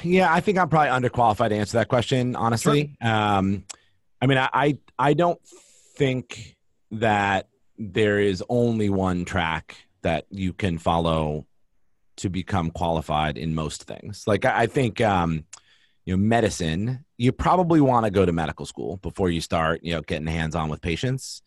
Yeah, 0.03 0.33
I 0.33 0.41
think 0.41 0.59
I'm 0.59 0.69
probably 0.69 0.91
underqualified 0.91 1.49
to 1.49 1.57
answer 1.57 1.79
that 1.79 1.89
question, 1.89 2.37
honestly. 2.37 2.95
Sure. 3.03 3.11
Um, 3.11 3.65
I 4.21 4.27
mean, 4.27 4.39
I, 4.39 4.79
I 4.99 5.15
don't 5.15 5.41
think 5.97 6.57
that 6.91 7.49
there 7.79 8.19
is 8.19 8.45
only 8.49 8.91
one 8.91 9.25
track 9.25 9.77
that 10.03 10.27
you 10.31 10.53
can 10.53 10.79
follow 10.79 11.47
to 12.17 12.29
become 12.29 12.71
qualified 12.71 13.39
in 13.39 13.55
most 13.55 13.85
things. 13.85 14.25
Like 14.27 14.45
I, 14.45 14.63
I 14.63 14.67
think, 14.67 15.01
um, 15.01 15.45
you 16.05 16.15
know, 16.15 16.23
medicine, 16.23 17.05
you 17.17 17.33
probably 17.33 17.81
want 17.81 18.05
to 18.05 18.11
go 18.11 18.27
to 18.27 18.33
medical 18.33 18.67
school 18.67 18.99
before 18.99 19.31
you 19.31 19.41
start, 19.41 19.81
you 19.83 19.95
know, 19.95 20.03
getting 20.03 20.27
hands 20.27 20.55
on 20.55 20.69
with 20.69 20.83
patients 20.83 21.43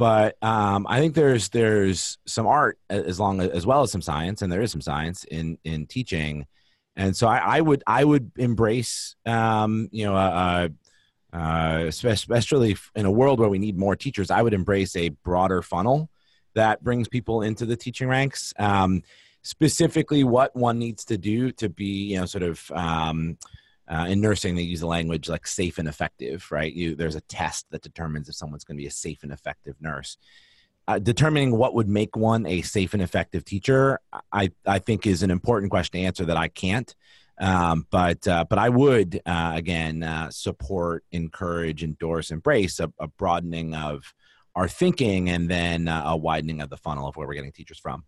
but 0.00 0.42
um, 0.42 0.86
I 0.88 0.98
think 0.98 1.14
there's 1.14 1.50
there's 1.50 2.16
some 2.24 2.46
art 2.46 2.78
as 2.88 3.20
long 3.20 3.38
as, 3.42 3.50
as 3.50 3.66
well 3.66 3.82
as 3.82 3.92
some 3.92 4.00
science, 4.00 4.40
and 4.40 4.50
there 4.50 4.62
is 4.62 4.72
some 4.72 4.80
science 4.80 5.24
in 5.24 5.58
in 5.62 5.86
teaching, 5.86 6.46
and 6.96 7.14
so 7.14 7.28
I, 7.28 7.58
I 7.58 7.60
would 7.60 7.84
I 7.86 8.02
would 8.02 8.32
embrace 8.38 9.14
um, 9.26 9.90
you 9.92 10.06
know 10.06 10.16
uh, 10.16 10.68
uh, 11.34 11.84
especially 11.86 12.78
in 12.94 13.04
a 13.04 13.10
world 13.10 13.40
where 13.40 13.50
we 13.50 13.58
need 13.58 13.76
more 13.76 13.94
teachers. 13.94 14.30
I 14.30 14.40
would 14.40 14.54
embrace 14.54 14.96
a 14.96 15.10
broader 15.10 15.60
funnel 15.60 16.08
that 16.54 16.82
brings 16.82 17.06
people 17.06 17.42
into 17.42 17.66
the 17.66 17.76
teaching 17.76 18.08
ranks. 18.08 18.54
Um, 18.58 19.02
specifically, 19.42 20.24
what 20.24 20.56
one 20.56 20.78
needs 20.78 21.04
to 21.04 21.18
do 21.18 21.52
to 21.52 21.68
be 21.68 22.12
you 22.12 22.20
know 22.20 22.24
sort 22.24 22.44
of 22.44 22.70
um, 22.70 23.36
uh, 23.90 24.06
in 24.08 24.20
nursing, 24.20 24.54
they 24.54 24.62
use 24.62 24.80
the 24.80 24.86
language 24.86 25.28
like 25.28 25.46
safe 25.46 25.78
and 25.78 25.88
effective, 25.88 26.46
right? 26.52 26.72
You, 26.72 26.94
there's 26.94 27.16
a 27.16 27.20
test 27.22 27.66
that 27.70 27.82
determines 27.82 28.28
if 28.28 28.36
someone's 28.36 28.62
going 28.62 28.76
to 28.76 28.82
be 28.82 28.86
a 28.86 28.90
safe 28.90 29.24
and 29.24 29.32
effective 29.32 29.74
nurse. 29.80 30.16
Uh, 30.86 31.00
determining 31.00 31.56
what 31.56 31.74
would 31.74 31.88
make 31.88 32.16
one 32.16 32.46
a 32.46 32.62
safe 32.62 32.94
and 32.94 33.02
effective 33.02 33.44
teacher, 33.44 34.00
I, 34.32 34.52
I 34.64 34.78
think 34.78 35.06
is 35.06 35.24
an 35.24 35.30
important 35.30 35.70
question 35.70 36.00
to 36.00 36.06
answer 36.06 36.24
that 36.24 36.36
I 36.36 36.48
can't. 36.48 36.94
Um, 37.38 37.86
but 37.90 38.28
uh, 38.28 38.44
but 38.48 38.58
I 38.58 38.68
would 38.68 39.22
uh, 39.24 39.52
again 39.54 40.02
uh, 40.02 40.30
support, 40.30 41.04
encourage, 41.10 41.82
endorse, 41.82 42.30
embrace 42.30 42.80
a, 42.80 42.92
a, 42.98 43.08
broadening 43.08 43.74
of 43.74 44.12
our 44.54 44.68
thinking 44.68 45.30
and 45.30 45.48
then 45.48 45.88
uh, 45.88 46.02
a 46.04 46.16
widening 46.18 46.60
of 46.60 46.68
the 46.68 46.76
funnel 46.76 47.08
of 47.08 47.16
where 47.16 47.26
we're 47.26 47.34
getting 47.34 47.52
teachers 47.52 47.78
from 47.78 48.04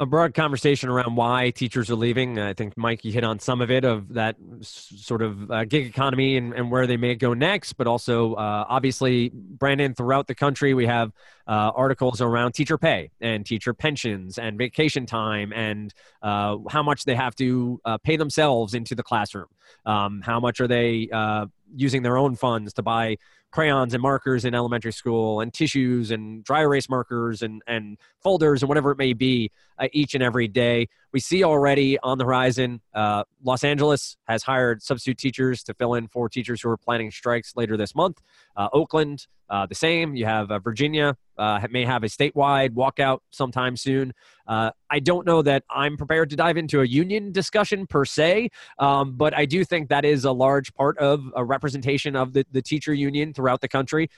a 0.00 0.06
broad 0.06 0.32
conversation 0.32 0.88
around 0.88 1.14
why 1.14 1.50
teachers 1.50 1.90
are 1.90 1.94
leaving. 1.94 2.38
I 2.38 2.54
think 2.54 2.74
Mike, 2.74 3.04
you 3.04 3.12
hit 3.12 3.22
on 3.22 3.38
some 3.38 3.60
of 3.60 3.70
it 3.70 3.84
of 3.84 4.14
that 4.14 4.34
sort 4.62 5.20
of 5.20 5.50
uh, 5.50 5.64
gig 5.64 5.86
economy 5.86 6.38
and, 6.38 6.54
and, 6.54 6.70
where 6.70 6.86
they 6.86 6.96
may 6.96 7.14
go 7.14 7.34
next, 7.34 7.74
but 7.74 7.86
also 7.86 8.32
uh, 8.32 8.64
obviously, 8.66 9.30
Brandon, 9.34 9.94
throughout 9.94 10.26
the 10.26 10.34
country, 10.34 10.72
we 10.72 10.86
have 10.86 11.12
uh, 11.46 11.72
articles 11.76 12.22
around 12.22 12.52
teacher 12.52 12.78
pay 12.78 13.10
and 13.20 13.44
teacher 13.44 13.74
pensions 13.74 14.38
and 14.38 14.56
vacation 14.56 15.04
time 15.04 15.52
and 15.52 15.92
uh, 16.22 16.56
how 16.70 16.82
much 16.82 17.04
they 17.04 17.14
have 17.14 17.36
to 17.36 17.78
uh, 17.84 17.98
pay 17.98 18.16
themselves 18.16 18.72
into 18.72 18.94
the 18.94 19.02
classroom. 19.02 19.48
Um, 19.84 20.22
how 20.22 20.40
much 20.40 20.62
are 20.62 20.68
they 20.68 21.10
uh, 21.12 21.44
using 21.76 22.02
their 22.02 22.16
own 22.16 22.36
funds 22.36 22.72
to 22.74 22.82
buy 22.82 23.18
crayons 23.50 23.94
and 23.94 24.02
markers 24.02 24.44
in 24.44 24.54
elementary 24.54 24.92
school 24.92 25.40
and 25.40 25.52
tissues 25.52 26.10
and 26.10 26.44
dry 26.44 26.60
erase 26.60 26.88
markers 26.88 27.42
and, 27.42 27.62
and 27.66 27.98
folders 28.22 28.62
and 28.62 28.68
whatever 28.68 28.90
it 28.92 28.98
may 28.98 29.12
be 29.12 29.50
uh, 29.78 29.88
each 29.92 30.14
and 30.14 30.22
every 30.22 30.48
day. 30.48 30.88
We 31.12 31.20
see 31.20 31.42
already 31.42 31.98
on 32.00 32.18
the 32.18 32.24
horizon, 32.24 32.80
uh, 32.94 33.24
Los 33.42 33.64
Angeles 33.64 34.16
has 34.28 34.42
hired 34.42 34.82
substitute 34.82 35.18
teachers 35.18 35.62
to 35.64 35.74
fill 35.74 35.94
in 35.94 36.06
for 36.08 36.28
teachers 36.28 36.62
who 36.62 36.70
are 36.70 36.76
planning 36.76 37.10
strikes 37.10 37.56
later 37.56 37.76
this 37.76 37.94
month. 37.94 38.20
Uh, 38.56 38.68
Oakland, 38.72 39.26
uh, 39.48 39.66
the 39.66 39.74
same. 39.74 40.14
You 40.14 40.26
have 40.26 40.50
uh, 40.50 40.60
Virginia 40.60 41.16
uh, 41.36 41.66
may 41.70 41.84
have 41.84 42.04
a 42.04 42.06
statewide 42.06 42.70
walkout 42.70 43.18
sometime 43.30 43.76
soon. 43.76 44.12
Uh, 44.46 44.70
I 44.88 45.00
don't 45.00 45.26
know 45.26 45.42
that 45.42 45.64
I'm 45.68 45.96
prepared 45.96 46.30
to 46.30 46.36
dive 46.36 46.56
into 46.56 46.80
a 46.80 46.84
union 46.84 47.32
discussion 47.32 47.86
per 47.86 48.04
se, 48.04 48.50
um, 48.78 49.16
but 49.16 49.36
I 49.36 49.46
do 49.46 49.64
think 49.64 49.88
that 49.88 50.04
is 50.04 50.24
a 50.24 50.32
large 50.32 50.72
part 50.74 50.96
of 50.98 51.24
a 51.34 51.44
representation 51.44 52.14
of 52.14 52.32
the, 52.32 52.46
the 52.52 52.62
teacher 52.62 52.94
union 52.94 53.34
throughout 53.34 53.60
the 53.60 53.68
country. 53.68 54.08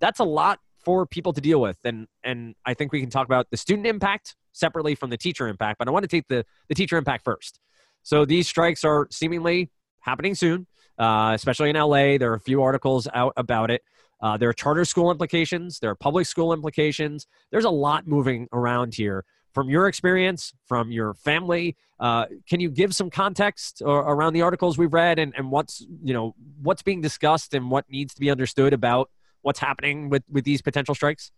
That's 0.00 0.20
a 0.20 0.24
lot 0.24 0.60
for 0.78 1.04
people 1.06 1.32
to 1.32 1.40
deal 1.40 1.60
with, 1.60 1.76
and 1.84 2.06
and 2.22 2.54
I 2.64 2.72
think 2.72 2.92
we 2.92 3.00
can 3.00 3.10
talk 3.10 3.26
about 3.26 3.50
the 3.50 3.56
student 3.56 3.86
impact 3.86 4.36
separately 4.58 4.94
from 4.94 5.10
the 5.10 5.16
teacher 5.16 5.48
impact. 5.48 5.78
But 5.78 5.88
I 5.88 5.90
want 5.90 6.04
to 6.04 6.08
take 6.08 6.28
the 6.28 6.44
the 6.68 6.74
teacher 6.74 6.96
impact 6.96 7.24
first. 7.24 7.60
So 8.02 8.24
these 8.24 8.48
strikes 8.48 8.84
are 8.84 9.08
seemingly 9.10 9.70
happening 10.00 10.34
soon, 10.34 10.66
uh, 10.98 11.32
especially 11.34 11.70
in 11.70 11.76
LA. 11.76 12.18
There 12.18 12.30
are 12.32 12.36
a 12.36 12.40
few 12.40 12.62
articles 12.62 13.08
out 13.12 13.32
about 13.36 13.70
it. 13.70 13.82
Uh, 14.20 14.36
there 14.36 14.48
are 14.48 14.54
charter 14.54 14.84
school 14.84 15.10
implications, 15.10 15.78
there 15.78 15.90
are 15.90 15.94
public 15.94 16.26
school 16.26 16.52
implications. 16.52 17.26
There's 17.50 17.64
a 17.64 17.70
lot 17.70 18.06
moving 18.06 18.48
around 18.52 18.94
here. 18.94 19.24
From 19.54 19.70
your 19.70 19.88
experience, 19.88 20.52
from 20.66 20.90
your 20.92 21.14
family, 21.14 21.76
uh, 22.00 22.26
can 22.48 22.60
you 22.60 22.70
give 22.70 22.94
some 22.94 23.10
context 23.10 23.82
or, 23.84 24.00
around 24.00 24.32
the 24.32 24.42
articles 24.42 24.78
we've 24.78 24.92
read 24.92 25.18
and, 25.18 25.32
and 25.36 25.50
what's 25.50 25.80
you 26.02 26.14
know 26.14 26.34
what's 26.62 26.82
being 26.82 27.00
discussed 27.00 27.54
and 27.54 27.70
what 27.70 27.84
needs 27.90 28.14
to 28.14 28.20
be 28.20 28.30
understood 28.30 28.72
about 28.72 29.10
what's 29.42 29.58
happening 29.58 30.08
with 30.08 30.22
with 30.30 30.44
these 30.44 30.62
potential 30.62 30.94
strikes? 30.94 31.32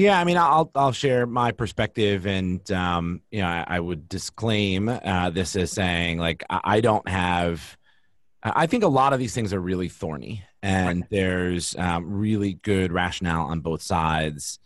Yeah, 0.00 0.18
I 0.18 0.24
mean, 0.24 0.38
I'll 0.38 0.70
I'll 0.74 0.92
share 0.92 1.26
my 1.26 1.52
perspective, 1.52 2.26
and 2.26 2.70
um, 2.72 3.20
you 3.30 3.42
know, 3.42 3.48
I, 3.48 3.64
I 3.68 3.80
would 3.80 4.08
disclaim 4.08 4.88
uh, 4.88 5.28
this 5.28 5.56
as 5.56 5.72
saying 5.72 6.16
like 6.16 6.42
I, 6.48 6.60
I 6.64 6.80
don't 6.80 7.06
have 7.06 7.76
I 8.42 8.66
think 8.66 8.84
a 8.84 8.88
lot 8.88 9.12
of 9.12 9.18
these 9.18 9.34
things 9.34 9.52
are 9.52 9.60
really 9.60 9.88
thorny, 9.88 10.42
and 10.62 11.00
right. 11.02 11.10
there's 11.10 11.76
um, 11.76 12.10
really 12.10 12.54
good 12.54 12.92
rationale 12.92 13.46
on 13.46 13.60
both 13.60 13.82
sides. 13.82 14.58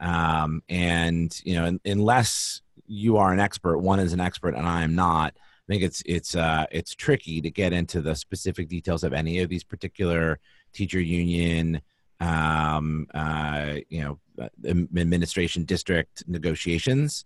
Um, 0.00 0.62
and 0.68 1.38
you 1.44 1.54
know, 1.54 1.78
unless 1.84 2.62
you 2.86 3.18
are 3.18 3.32
an 3.32 3.40
expert, 3.40 3.78
one 3.78 4.00
is 4.00 4.14
an 4.14 4.20
expert, 4.20 4.54
and 4.54 4.66
I 4.66 4.82
am 4.82 4.94
not. 4.94 5.34
I 5.36 5.72
think 5.72 5.82
it's 5.82 6.02
it's 6.06 6.34
uh, 6.34 6.64
it's 6.70 6.94
tricky 6.94 7.42
to 7.42 7.50
get 7.50 7.74
into 7.74 8.00
the 8.00 8.14
specific 8.14 8.68
details 8.68 9.04
of 9.04 9.12
any 9.12 9.40
of 9.40 9.50
these 9.50 9.64
particular 9.64 10.40
teacher 10.72 11.00
union, 11.00 11.82
um, 12.20 13.06
uh, 13.14 13.76
you 13.88 14.02
know, 14.02 14.18
uh, 14.40 14.48
administration 14.68 15.64
district 15.64 16.24
negotiations. 16.26 17.24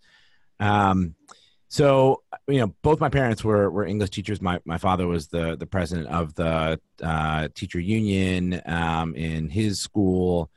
Um, 0.61 1.15
so 1.69 2.23
you 2.47 2.59
know 2.59 2.75
both 2.83 3.01
my 3.01 3.09
parents 3.09 3.43
were 3.43 3.71
were 3.71 3.87
english 3.87 4.11
teachers. 4.11 4.43
My 4.43 4.61
my 4.67 4.77
father 4.77 5.07
was 5.07 5.29
the 5.29 5.57
the 5.57 5.67
president 5.67 6.09
of 6.09 6.35
the 6.35 6.79
uh, 7.03 7.49
teacher 7.55 7.81
union 7.81 8.61
um, 8.67 9.15
in 9.15 9.49
his 9.49 9.81
school. 9.81 10.51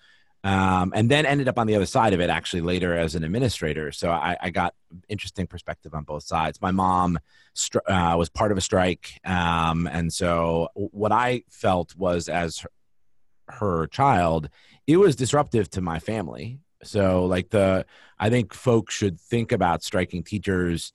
Um, 0.44 0.94
and 0.96 1.10
then 1.10 1.25
ended 1.25 1.48
up 1.48 1.58
on 1.58 1.65
the 1.65 1.75
other 1.75 1.88
side 1.88 2.13
of 2.13 2.20
it 2.20 2.30
actually 2.30 2.62
later 2.62 2.96
as 2.96 3.15
an 3.15 3.24
administrator. 3.24 3.92
So 3.92 4.12
i, 4.12 4.38
I 4.39 4.50
got 4.51 4.75
interesting 5.10 5.48
perspective 5.48 5.96
on 5.96 6.04
both 6.04 6.22
sides. 6.22 6.62
My 6.62 6.70
mom 6.70 7.18
stri- 7.56 7.80
uh, 7.88 8.15
was 8.15 8.30
part 8.30 8.51
of 8.51 8.58
a 8.58 8.62
strike 8.62 9.20
um, 9.25 9.88
and 9.88 10.12
so 10.13 10.70
what 10.75 11.12
i 11.12 11.44
felt 11.50 11.96
was 11.96 12.27
as 12.30 12.65
her, 13.50 13.88
child 13.88 14.50
it 14.88 14.98
was 14.98 15.16
disruptive 15.16 15.70
to 15.72 15.82
my 15.82 16.00
family. 16.00 16.60
So 16.84 17.25
like 17.25 17.50
the 17.50 17.86
i 18.20 18.30
think 18.30 18.54
folks 18.54 18.94
should 18.94 19.20
think 19.20 19.52
about 19.52 19.84
striking 19.84 20.24
teachers 20.24 20.94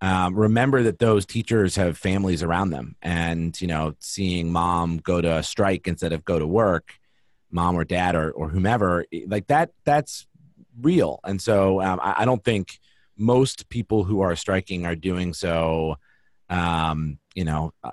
um, 0.00 0.34
remember 0.34 0.82
that 0.82 0.98
those 0.98 1.24
teachers 1.24 1.76
have 1.76 1.96
families 1.96 2.42
around 2.42 2.70
them. 2.70 2.94
And 3.02 3.58
you 3.60 3.66
know 3.66 3.94
seeing 3.98 4.52
mom 4.52 4.98
go 4.98 5.20
to 5.20 5.38
a 5.38 5.42
strike 5.42 5.88
instead 5.88 6.12
of 6.12 6.24
go 6.24 6.38
to 6.38 6.46
work 6.46 6.94
mom 7.50 7.76
or 7.76 7.84
dad 7.84 8.14
or, 8.14 8.30
or 8.32 8.48
whomever 8.48 9.06
like 9.26 9.46
that 9.48 9.70
that's 9.84 10.26
real. 10.80 11.20
And 11.24 11.40
so 11.40 11.80
um, 11.80 12.00
I, 12.02 12.14
I, 12.18 12.24
don't 12.24 12.42
think 12.42 12.80
most 13.16 13.68
people 13.68 14.02
who 14.02 14.20
are 14.22 14.34
striking 14.34 14.84
are 14.86 14.96
doing 14.96 15.32
so 15.32 15.96
um, 16.50 17.18
you 17.34 17.44
know 17.44 17.72
uh, 17.82 17.92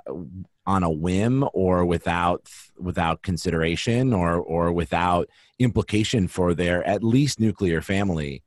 on 0.66 0.84
a 0.84 0.92
whim 0.92 1.48
or 1.54 1.86
without 1.86 2.50
without 2.78 3.22
consideration 3.22 4.14
or 4.14 4.36
or 4.36 4.72
without 4.72 5.30
implication 5.60 6.28
for 6.28 6.54
their 6.54 6.84
at 6.88 7.04
least 7.04 7.40
nuclear 7.40 7.82
family 7.82 8.44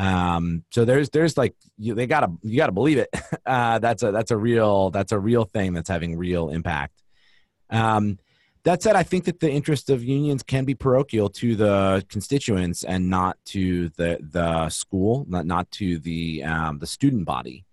um, 0.00 0.64
so 0.70 0.86
there's 0.86 1.10
there's 1.10 1.36
like 1.36 1.54
you, 1.76 1.94
they 1.94 2.06
gotta 2.06 2.32
you 2.42 2.56
gotta 2.56 2.72
believe 2.72 2.98
it. 2.98 3.08
Uh, 3.46 3.80
that's 3.80 4.04
a 4.04 4.12
that's 4.12 4.30
a 4.30 4.36
real 4.36 4.90
that's 4.90 5.10
a 5.10 5.18
real 5.18 5.44
thing 5.44 5.72
that's 5.72 5.88
having 5.88 6.16
real 6.16 6.50
impact. 6.50 7.02
Um, 7.68 8.18
that 8.62 8.80
said, 8.80 8.94
I 8.94 9.02
think 9.02 9.24
that 9.24 9.40
the 9.40 9.50
interest 9.50 9.90
of 9.90 10.04
unions 10.04 10.44
can 10.44 10.64
be 10.64 10.74
parochial 10.74 11.28
to 11.30 11.56
the 11.56 12.04
constituents 12.08 12.84
and 12.84 13.10
not 13.10 13.38
to 13.46 13.88
the 13.96 14.18
the 14.20 14.68
school, 14.68 15.24
not 15.28 15.46
not 15.46 15.68
to 15.72 15.98
the 15.98 16.44
um, 16.44 16.78
the 16.78 16.86
student 16.86 17.24
body, 17.24 17.64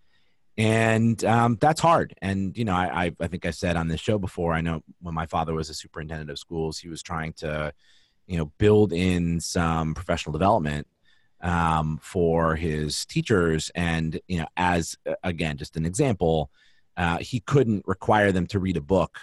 and 0.57 1.23
um, 1.23 1.57
that's 1.61 1.81
hard. 1.81 2.15
And 2.21 2.57
you 2.57 2.65
know, 2.65 2.73
I, 2.73 3.11
I 3.19 3.27
think 3.27 3.45
I 3.45 3.51
said 3.51 3.75
on 3.75 3.87
this 3.87 4.01
show 4.01 4.17
before. 4.17 4.53
I 4.53 4.61
know 4.61 4.81
when 5.01 5.13
my 5.13 5.25
father 5.25 5.53
was 5.53 5.69
a 5.69 5.73
superintendent 5.73 6.31
of 6.31 6.39
schools, 6.39 6.79
he 6.79 6.89
was 6.89 7.03
trying 7.03 7.33
to, 7.33 7.73
you 8.25 8.37
know, 8.37 8.51
build 8.57 8.91
in 8.91 9.39
some 9.39 9.93
professional 9.93 10.33
development 10.33 10.87
um, 11.41 11.99
for 12.01 12.55
his 12.55 13.05
teachers. 13.05 13.71
And, 13.75 14.19
you 14.27 14.39
know, 14.39 14.47
as 14.57 14.97
again, 15.23 15.57
just 15.57 15.77
an 15.77 15.85
example, 15.85 16.49
uh, 16.95 17.19
he 17.19 17.39
couldn't 17.39 17.87
require 17.87 18.31
them 18.31 18.47
to 18.47 18.59
read 18.59 18.77
a 18.77 18.81
book 18.81 19.19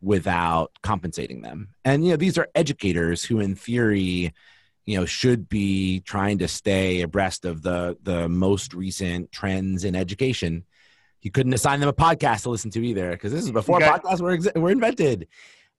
without 0.00 0.72
compensating 0.82 1.42
them. 1.42 1.68
And, 1.84 2.04
you 2.04 2.10
know, 2.10 2.16
these 2.16 2.38
are 2.38 2.48
educators 2.54 3.24
who, 3.24 3.40
in 3.40 3.54
theory, 3.54 4.32
you 4.88 4.98
know, 4.98 5.04
should 5.04 5.50
be 5.50 6.00
trying 6.00 6.38
to 6.38 6.48
stay 6.48 7.02
abreast 7.02 7.44
of 7.44 7.60
the, 7.60 7.98
the 8.04 8.26
most 8.26 8.72
recent 8.72 9.30
trends 9.30 9.84
in 9.84 9.94
education. 9.94 10.64
He 11.20 11.28
couldn't 11.28 11.52
assign 11.52 11.80
them 11.80 11.90
a 11.90 11.92
podcast 11.92 12.44
to 12.44 12.50
listen 12.50 12.70
to 12.70 12.82
either 12.82 13.10
because 13.10 13.30
this 13.30 13.44
is 13.44 13.50
before 13.50 13.80
got, 13.80 14.02
podcasts 14.02 14.22
were, 14.22 14.30
ex- 14.30 14.48
were 14.56 14.70
invented. 14.70 15.28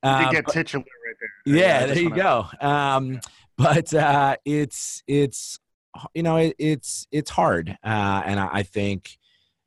You 0.04 0.10
uh, 0.12 0.32
get 0.32 0.46
titular 0.48 0.86
right 1.08 1.16
there. 1.20 1.56
Yeah, 1.56 1.86
there 1.88 1.98
you 1.98 2.12
go. 2.12 2.46
Um, 2.62 3.20
but 3.58 3.92
uh, 3.96 4.36
it's 4.46 5.02
it's 5.08 5.60
you 6.14 6.22
know 6.22 6.38
it, 6.38 6.56
it's 6.60 7.08
it's 7.12 7.32
hard, 7.32 7.76
uh, 7.84 8.22
and 8.26 8.40
I, 8.40 8.50
I 8.52 8.64
think 8.64 9.18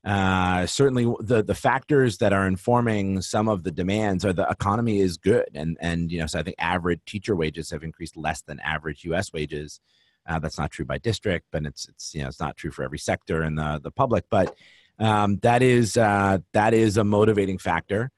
uh, 0.04 0.66
certainly 0.66 1.04
the 1.20 1.42
the 1.44 1.54
factors 1.54 2.18
that 2.18 2.32
are 2.32 2.46
informing 2.46 3.22
some 3.22 3.48
of 3.48 3.62
the 3.62 3.70
demands 3.70 4.24
are 4.24 4.32
the 4.32 4.48
economy 4.48 4.98
is 5.00 5.16
good 5.16 5.48
and 5.54 5.76
and 5.80 6.10
you 6.10 6.18
know 6.18 6.26
so 6.26 6.40
i 6.40 6.42
think 6.42 6.56
average 6.58 7.00
teacher 7.06 7.36
wages 7.36 7.70
have 7.70 7.84
increased 7.84 8.16
less 8.16 8.42
than 8.42 8.58
average 8.60 9.04
us 9.06 9.32
wages. 9.32 9.80
Uh, 10.28 10.38
that's 10.38 10.58
not 10.58 10.70
true 10.70 10.84
by 10.84 10.98
district 10.98 11.46
but 11.50 11.64
it's 11.64 11.88
it's 11.88 12.14
you 12.14 12.22
know 12.22 12.28
it's 12.28 12.40
not 12.40 12.56
true 12.56 12.70
for 12.70 12.84
every 12.84 12.98
sector 12.98 13.42
in 13.42 13.56
the 13.56 13.80
the 13.82 13.90
public 13.90 14.24
but 14.30 14.54
um, 14.98 15.38
that 15.38 15.62
is 15.62 15.96
uh, 15.96 16.38
that 16.52 16.74
is 16.74 16.96
a 16.96 17.04
motivating 17.04 17.58
factor 17.58 18.10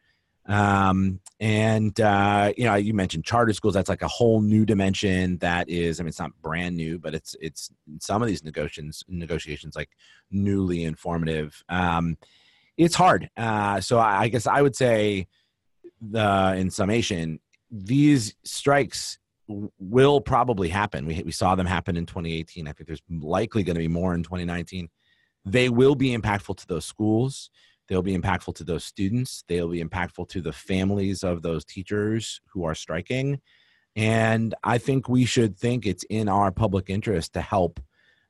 um, 0.46 1.20
and 1.40 1.98
uh, 2.00 2.52
you 2.56 2.64
know 2.64 2.74
you 2.74 2.94
mentioned 2.94 3.24
charter 3.24 3.52
schools 3.52 3.74
that's 3.74 3.88
like 3.88 4.02
a 4.02 4.08
whole 4.08 4.40
new 4.40 4.64
dimension 4.66 5.38
that 5.38 5.68
is 5.68 6.00
i 6.00 6.02
mean 6.02 6.08
it's 6.08 6.18
not 6.18 6.30
brand 6.42 6.76
new 6.76 6.98
but 6.98 7.14
it's 7.14 7.34
it's 7.40 7.70
some 8.00 8.22
of 8.22 8.28
these 8.28 8.44
negotiations 8.44 9.04
negotiations 9.08 9.74
like 9.76 9.90
newly 10.30 10.84
informative. 10.84 11.62
Um, 11.68 12.16
it's 12.76 12.94
hard. 12.94 13.30
Uh, 13.36 13.80
so 13.80 13.98
I, 13.98 14.22
I 14.22 14.28
guess 14.28 14.46
i 14.46 14.60
would 14.60 14.76
say 14.76 15.28
the 16.00 16.54
in 16.56 16.70
summation 16.70 17.40
these 17.70 18.34
strikes 18.44 19.18
will 19.46 20.20
probably 20.20 20.68
happen. 20.68 21.06
We, 21.06 21.22
we 21.22 21.32
saw 21.32 21.54
them 21.54 21.66
happen 21.66 21.96
in 21.96 22.06
2018 22.06 22.66
i 22.66 22.72
think 22.72 22.86
there's 22.86 23.02
likely 23.10 23.62
going 23.62 23.74
to 23.74 23.80
be 23.80 23.88
more 23.88 24.14
in 24.14 24.22
2019 24.22 24.88
they 25.46 25.68
will 25.68 25.94
be 25.94 26.16
impactful 26.16 26.56
to 26.56 26.66
those 26.66 26.84
schools 26.84 27.50
They'll 27.88 28.02
be 28.02 28.16
impactful 28.16 28.54
to 28.56 28.64
those 28.64 28.84
students. 28.84 29.44
They'll 29.48 29.68
be 29.68 29.82
impactful 29.82 30.28
to 30.30 30.40
the 30.40 30.52
families 30.52 31.22
of 31.22 31.42
those 31.42 31.64
teachers 31.64 32.40
who 32.46 32.64
are 32.64 32.74
striking. 32.74 33.40
And 33.96 34.54
I 34.64 34.78
think 34.78 35.08
we 35.08 35.24
should 35.24 35.56
think 35.58 35.86
it's 35.86 36.04
in 36.04 36.28
our 36.28 36.50
public 36.50 36.90
interest 36.90 37.34
to 37.34 37.40
help 37.40 37.80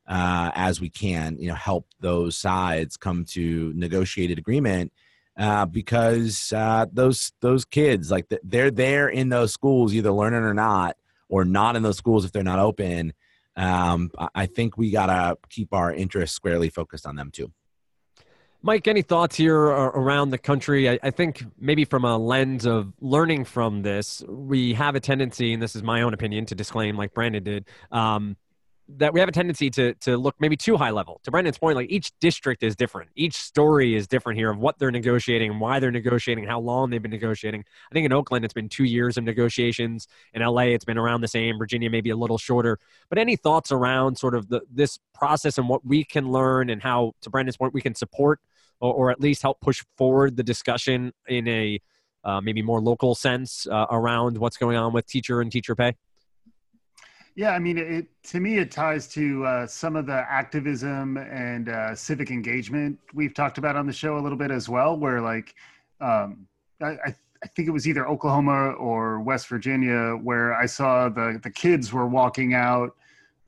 uh, 0.06 0.50
as 0.54 0.80
we 0.80 0.90
can, 0.90 1.36
you 1.38 1.48
know, 1.48 1.54
help 1.54 1.86
those 2.00 2.36
sides 2.36 2.96
come 2.96 3.24
to 3.24 3.72
negotiated 3.74 4.38
agreement 4.38 4.92
uh, 5.38 5.66
because 5.66 6.52
uh, 6.54 6.86
those 6.92 7.32
those 7.40 7.64
kids, 7.64 8.10
like 8.10 8.26
they're 8.42 8.70
there 8.70 9.08
in 9.08 9.30
those 9.30 9.52
schools, 9.52 9.94
either 9.94 10.12
learning 10.12 10.42
or 10.42 10.54
not, 10.54 10.96
or 11.28 11.44
not 11.44 11.76
in 11.76 11.82
those 11.82 11.96
schools 11.96 12.24
if 12.24 12.32
they're 12.32 12.42
not 12.42 12.58
open. 12.58 13.12
Um, 13.56 14.10
I 14.34 14.46
think 14.46 14.76
we 14.76 14.90
gotta 14.90 15.38
keep 15.48 15.72
our 15.72 15.92
interests 15.92 16.36
squarely 16.36 16.68
focused 16.68 17.06
on 17.06 17.16
them 17.16 17.30
too. 17.32 17.52
Mike, 18.66 18.88
any 18.88 19.02
thoughts 19.02 19.36
here 19.36 19.58
around 19.58 20.30
the 20.30 20.38
country? 20.38 20.88
I, 20.88 20.98
I, 21.02 21.10
think 21.10 21.44
maybe 21.60 21.84
from 21.84 22.02
a 22.06 22.16
lens 22.16 22.64
of 22.64 22.94
learning 22.98 23.44
from 23.44 23.82
this, 23.82 24.22
we 24.26 24.72
have 24.72 24.94
a 24.94 25.00
tendency, 25.00 25.52
and 25.52 25.62
this 25.62 25.76
is 25.76 25.82
my 25.82 26.00
own 26.00 26.14
opinion 26.14 26.46
to 26.46 26.54
disclaim, 26.54 26.96
like 26.96 27.12
Brandon 27.12 27.44
did, 27.44 27.66
um, 27.92 28.38
that 28.88 29.12
we 29.12 29.20
have 29.20 29.28
a 29.28 29.32
tendency 29.32 29.68
to 29.68 29.92
to 29.96 30.16
look 30.16 30.34
maybe 30.38 30.56
too 30.56 30.78
high 30.78 30.92
level. 30.92 31.20
To 31.24 31.30
Brandon's 31.30 31.58
point, 31.58 31.76
like 31.76 31.90
each 31.90 32.10
district 32.20 32.62
is 32.62 32.74
different. 32.74 33.10
Each 33.16 33.34
story 33.34 33.94
is 33.94 34.06
different 34.06 34.38
here 34.38 34.50
of 34.50 34.56
what 34.56 34.78
they're 34.78 34.90
negotiating 34.90 35.50
and 35.50 35.60
why 35.60 35.78
they're 35.78 35.90
negotiating, 35.90 36.44
how 36.46 36.60
long 36.60 36.88
they've 36.88 37.02
been 37.02 37.10
negotiating. 37.10 37.66
I 37.90 37.92
think 37.92 38.06
in 38.06 38.14
Oakland 38.14 38.46
it's 38.46 38.54
been 38.54 38.70
two 38.70 38.84
years 38.84 39.18
of 39.18 39.24
negotiations. 39.24 40.08
In 40.32 40.40
LA 40.40 40.72
it's 40.72 40.86
been 40.86 40.98
around 40.98 41.20
the 41.20 41.28
same. 41.28 41.58
Virginia 41.58 41.90
maybe 41.90 42.08
a 42.08 42.16
little 42.16 42.38
shorter. 42.38 42.78
But 43.10 43.18
any 43.18 43.36
thoughts 43.36 43.70
around 43.72 44.16
sort 44.16 44.34
of 44.34 44.48
the 44.48 44.62
this 44.72 44.98
process 45.12 45.58
and 45.58 45.68
what 45.68 45.84
we 45.84 46.02
can 46.02 46.30
learn 46.30 46.70
and 46.70 46.82
how, 46.82 47.12
to 47.20 47.28
Brandon's 47.28 47.58
point, 47.58 47.74
we 47.74 47.82
can 47.82 47.94
support 47.94 48.40
or, 48.84 48.94
or 48.94 49.10
at 49.10 49.20
least 49.20 49.42
help 49.42 49.60
push 49.60 49.82
forward 49.96 50.36
the 50.36 50.42
discussion 50.42 51.12
in 51.26 51.48
a 51.48 51.80
uh, 52.24 52.40
maybe 52.40 52.62
more 52.62 52.80
local 52.80 53.14
sense 53.14 53.66
uh, 53.66 53.86
around 53.90 54.36
what's 54.38 54.56
going 54.56 54.76
on 54.76 54.92
with 54.92 55.06
teacher 55.06 55.40
and 55.40 55.50
teacher 55.50 55.74
pay? 55.74 55.94
Yeah, 57.36 57.50
I 57.50 57.58
mean, 57.58 57.78
it 57.78 58.06
to 58.28 58.38
me 58.38 58.58
it 58.58 58.70
ties 58.70 59.08
to 59.08 59.44
uh, 59.44 59.66
some 59.66 59.96
of 59.96 60.06
the 60.06 60.24
activism 60.30 61.16
and 61.16 61.68
uh, 61.68 61.94
civic 61.94 62.30
engagement 62.30 62.98
we've 63.12 63.34
talked 63.34 63.58
about 63.58 63.74
on 63.74 63.86
the 63.86 63.92
show 63.92 64.18
a 64.18 64.22
little 64.22 64.38
bit 64.38 64.52
as 64.52 64.68
well. 64.68 64.96
Where 64.96 65.20
like, 65.20 65.54
um, 66.00 66.46
I, 66.80 66.96
I 67.42 67.46
think 67.56 67.66
it 67.66 67.72
was 67.72 67.88
either 67.88 68.06
Oklahoma 68.06 68.72
or 68.72 69.20
West 69.20 69.48
Virginia 69.48 70.12
where 70.22 70.54
I 70.54 70.66
saw 70.66 71.08
the 71.08 71.40
the 71.42 71.50
kids 71.50 71.92
were 71.92 72.06
walking 72.06 72.54
out. 72.54 72.94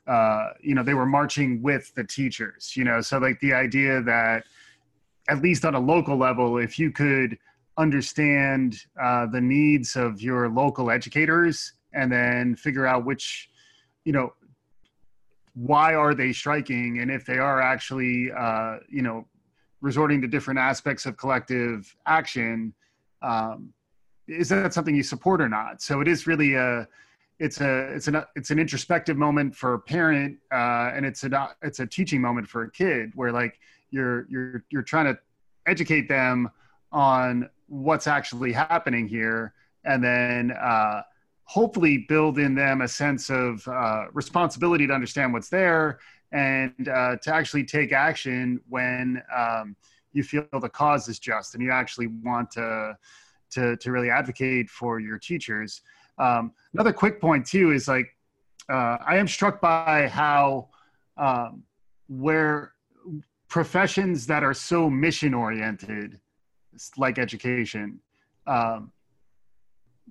Uh, 0.08 0.50
you 0.60 0.74
know, 0.74 0.82
they 0.82 0.94
were 0.94 1.06
marching 1.06 1.62
with 1.62 1.94
the 1.94 2.02
teachers. 2.02 2.76
You 2.76 2.82
know, 2.82 3.00
so 3.00 3.18
like 3.18 3.38
the 3.38 3.54
idea 3.54 4.02
that 4.02 4.46
at 5.28 5.42
least 5.42 5.64
on 5.64 5.74
a 5.74 5.80
local 5.80 6.16
level, 6.16 6.58
if 6.58 6.78
you 6.78 6.90
could 6.90 7.38
understand 7.78 8.76
uh, 9.00 9.26
the 9.26 9.40
needs 9.40 9.96
of 9.96 10.20
your 10.20 10.48
local 10.48 10.90
educators 10.90 11.72
and 11.92 12.10
then 12.10 12.54
figure 12.54 12.86
out 12.86 13.04
which, 13.04 13.50
you 14.04 14.12
know, 14.12 14.32
why 15.54 15.94
are 15.94 16.14
they 16.14 16.32
striking 16.32 17.00
and 17.00 17.10
if 17.10 17.24
they 17.24 17.38
are 17.38 17.60
actually, 17.60 18.30
uh, 18.36 18.76
you 18.88 19.02
know, 19.02 19.26
resorting 19.80 20.20
to 20.20 20.28
different 20.28 20.58
aspects 20.58 21.06
of 21.06 21.16
collective 21.16 21.94
action, 22.06 22.72
um, 23.22 23.72
is 24.28 24.48
that 24.48 24.74
something 24.74 24.94
you 24.94 25.02
support 25.02 25.40
or 25.40 25.48
not? 25.48 25.80
So 25.80 26.00
it 26.00 26.08
is 26.08 26.26
really 26.26 26.54
a, 26.54 26.86
it's 27.38 27.60
a 27.60 27.92
it's 27.94 28.08
an 28.08 28.22
it's 28.34 28.50
an 28.50 28.58
introspective 28.58 29.16
moment 29.16 29.54
for 29.54 29.74
a 29.74 29.78
parent 29.78 30.38
uh, 30.52 30.90
and 30.94 31.04
it's 31.04 31.22
a 31.24 31.54
it's 31.62 31.80
a 31.80 31.86
teaching 31.86 32.20
moment 32.20 32.48
for 32.48 32.62
a 32.62 32.70
kid 32.70 33.12
where 33.14 33.30
like 33.30 33.60
you're 33.90 34.26
you're 34.28 34.64
you're 34.70 34.82
trying 34.82 35.06
to 35.06 35.18
educate 35.66 36.08
them 36.08 36.50
on 36.92 37.48
what's 37.68 38.06
actually 38.06 38.52
happening 38.52 39.08
here 39.08 39.54
and 39.84 40.02
then 40.02 40.52
uh, 40.52 41.02
hopefully 41.44 42.06
build 42.08 42.38
in 42.38 42.54
them 42.54 42.80
a 42.80 42.88
sense 42.88 43.30
of 43.30 43.66
uh, 43.68 44.06
responsibility 44.12 44.86
to 44.86 44.92
understand 44.92 45.32
what's 45.32 45.48
there 45.48 45.98
and 46.32 46.88
uh, 46.88 47.16
to 47.16 47.34
actually 47.34 47.64
take 47.64 47.92
action 47.92 48.60
when 48.68 49.22
um, 49.36 49.76
you 50.12 50.22
feel 50.22 50.46
the 50.60 50.68
cause 50.68 51.08
is 51.08 51.18
just 51.18 51.54
and 51.54 51.62
you 51.62 51.70
actually 51.70 52.06
want 52.06 52.50
to 52.50 52.96
to, 53.48 53.76
to 53.76 53.92
really 53.92 54.10
advocate 54.10 54.68
for 54.68 54.98
your 54.98 55.18
teachers. 55.18 55.82
Um, 56.18 56.52
another 56.74 56.92
quick 56.92 57.20
point 57.20 57.46
too 57.46 57.72
is 57.72 57.88
like 57.88 58.08
uh, 58.68 58.98
i 59.06 59.16
am 59.16 59.28
struck 59.28 59.60
by 59.60 60.08
how 60.08 60.68
um, 61.16 61.62
where 62.08 62.72
professions 63.48 64.26
that 64.26 64.42
are 64.42 64.54
so 64.54 64.90
mission 64.90 65.34
oriented, 65.34 66.20
like 66.96 67.18
education, 67.18 68.00
um, 68.46 68.92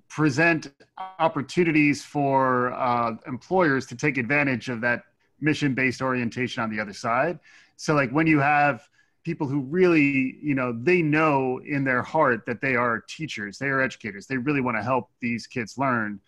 present 0.08 0.72
opportunities 1.18 2.04
for 2.04 2.72
uh, 2.72 3.12
employers 3.26 3.86
to 3.86 3.96
take 3.96 4.18
advantage 4.18 4.68
of 4.68 4.80
that 4.80 5.02
mission 5.40 5.74
based 5.74 6.00
orientation 6.00 6.62
on 6.62 6.70
the 6.70 6.80
other 6.80 6.92
side. 6.92 7.38
So, 7.76 7.94
like 7.94 8.10
when 8.10 8.26
you 8.26 8.40
have 8.40 8.88
people 9.24 9.46
who 9.46 9.60
really, 9.60 10.38
you 10.40 10.54
know, 10.54 10.72
they 10.72 11.02
know 11.02 11.60
in 11.66 11.84
their 11.84 12.02
heart 12.02 12.46
that 12.46 12.60
they 12.60 12.76
are 12.76 13.00
teachers, 13.08 13.58
they 13.58 13.66
are 13.66 13.80
educators, 13.80 14.26
they 14.26 14.36
really 14.36 14.60
want 14.60 14.76
to 14.76 14.82
help 14.82 15.10
these 15.20 15.46
kids 15.46 15.76
learn. 15.76 16.20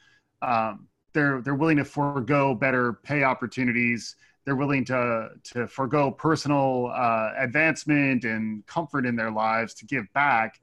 Um, 0.43 0.89
they're 1.15 1.41
they're 1.41 1.55
willing 1.55 1.79
to 1.79 1.85
forego 1.85 2.55
better 2.55 2.93
pay 2.93 3.23
opportunities 3.23 4.17
they're 4.49 4.57
willing 4.57 4.85
to 4.87 5.29
to 5.45 5.67
forego 5.67 6.11
personal 6.11 6.91
uh, 6.95 7.33
advancement 7.37 8.25
and 8.25 8.67
comfort 8.67 9.05
in 9.05 9.15
their 9.15 9.31
lives 9.31 9.75
to 9.75 9.85
give 9.85 10.11
back. 10.15 10.59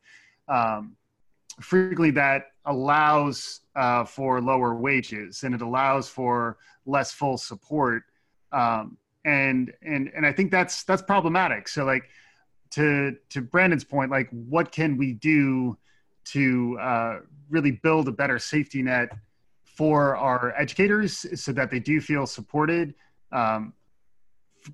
Um, 0.47 0.95
frequently, 1.61 2.09
that 2.11 2.47
allows 2.65 3.61
uh, 3.75 4.03
for 4.03 4.41
lower 4.41 4.73
wages 4.73 5.43
and 5.43 5.53
it 5.53 5.61
allows 5.61 6.09
for 6.09 6.57
less 6.87 7.11
full 7.11 7.37
support. 7.37 8.01
Um, 8.51 8.97
and 9.23 9.71
and 9.83 10.09
and 10.15 10.25
I 10.25 10.31
think 10.31 10.49
that's 10.49 10.83
that's 10.83 11.03
problematic. 11.03 11.67
So 11.67 11.85
like 11.85 12.09
to 12.71 13.15
to 13.29 13.41
Brandon's 13.41 13.83
point, 13.83 14.09
like 14.09 14.29
what 14.31 14.71
can 14.71 14.97
we 14.97 15.13
do 15.13 15.77
to 16.25 16.79
uh, 16.81 17.19
really 17.51 17.71
build 17.71 18.07
a 18.07 18.11
better 18.11 18.39
safety 18.39 18.81
net 18.81 19.09
for 19.63 20.15
our 20.15 20.55
educators 20.57 21.39
so 21.39 21.51
that 21.51 21.69
they 21.69 21.79
do 21.79 22.01
feel 22.01 22.25
supported 22.25 22.95
um, 23.31 23.73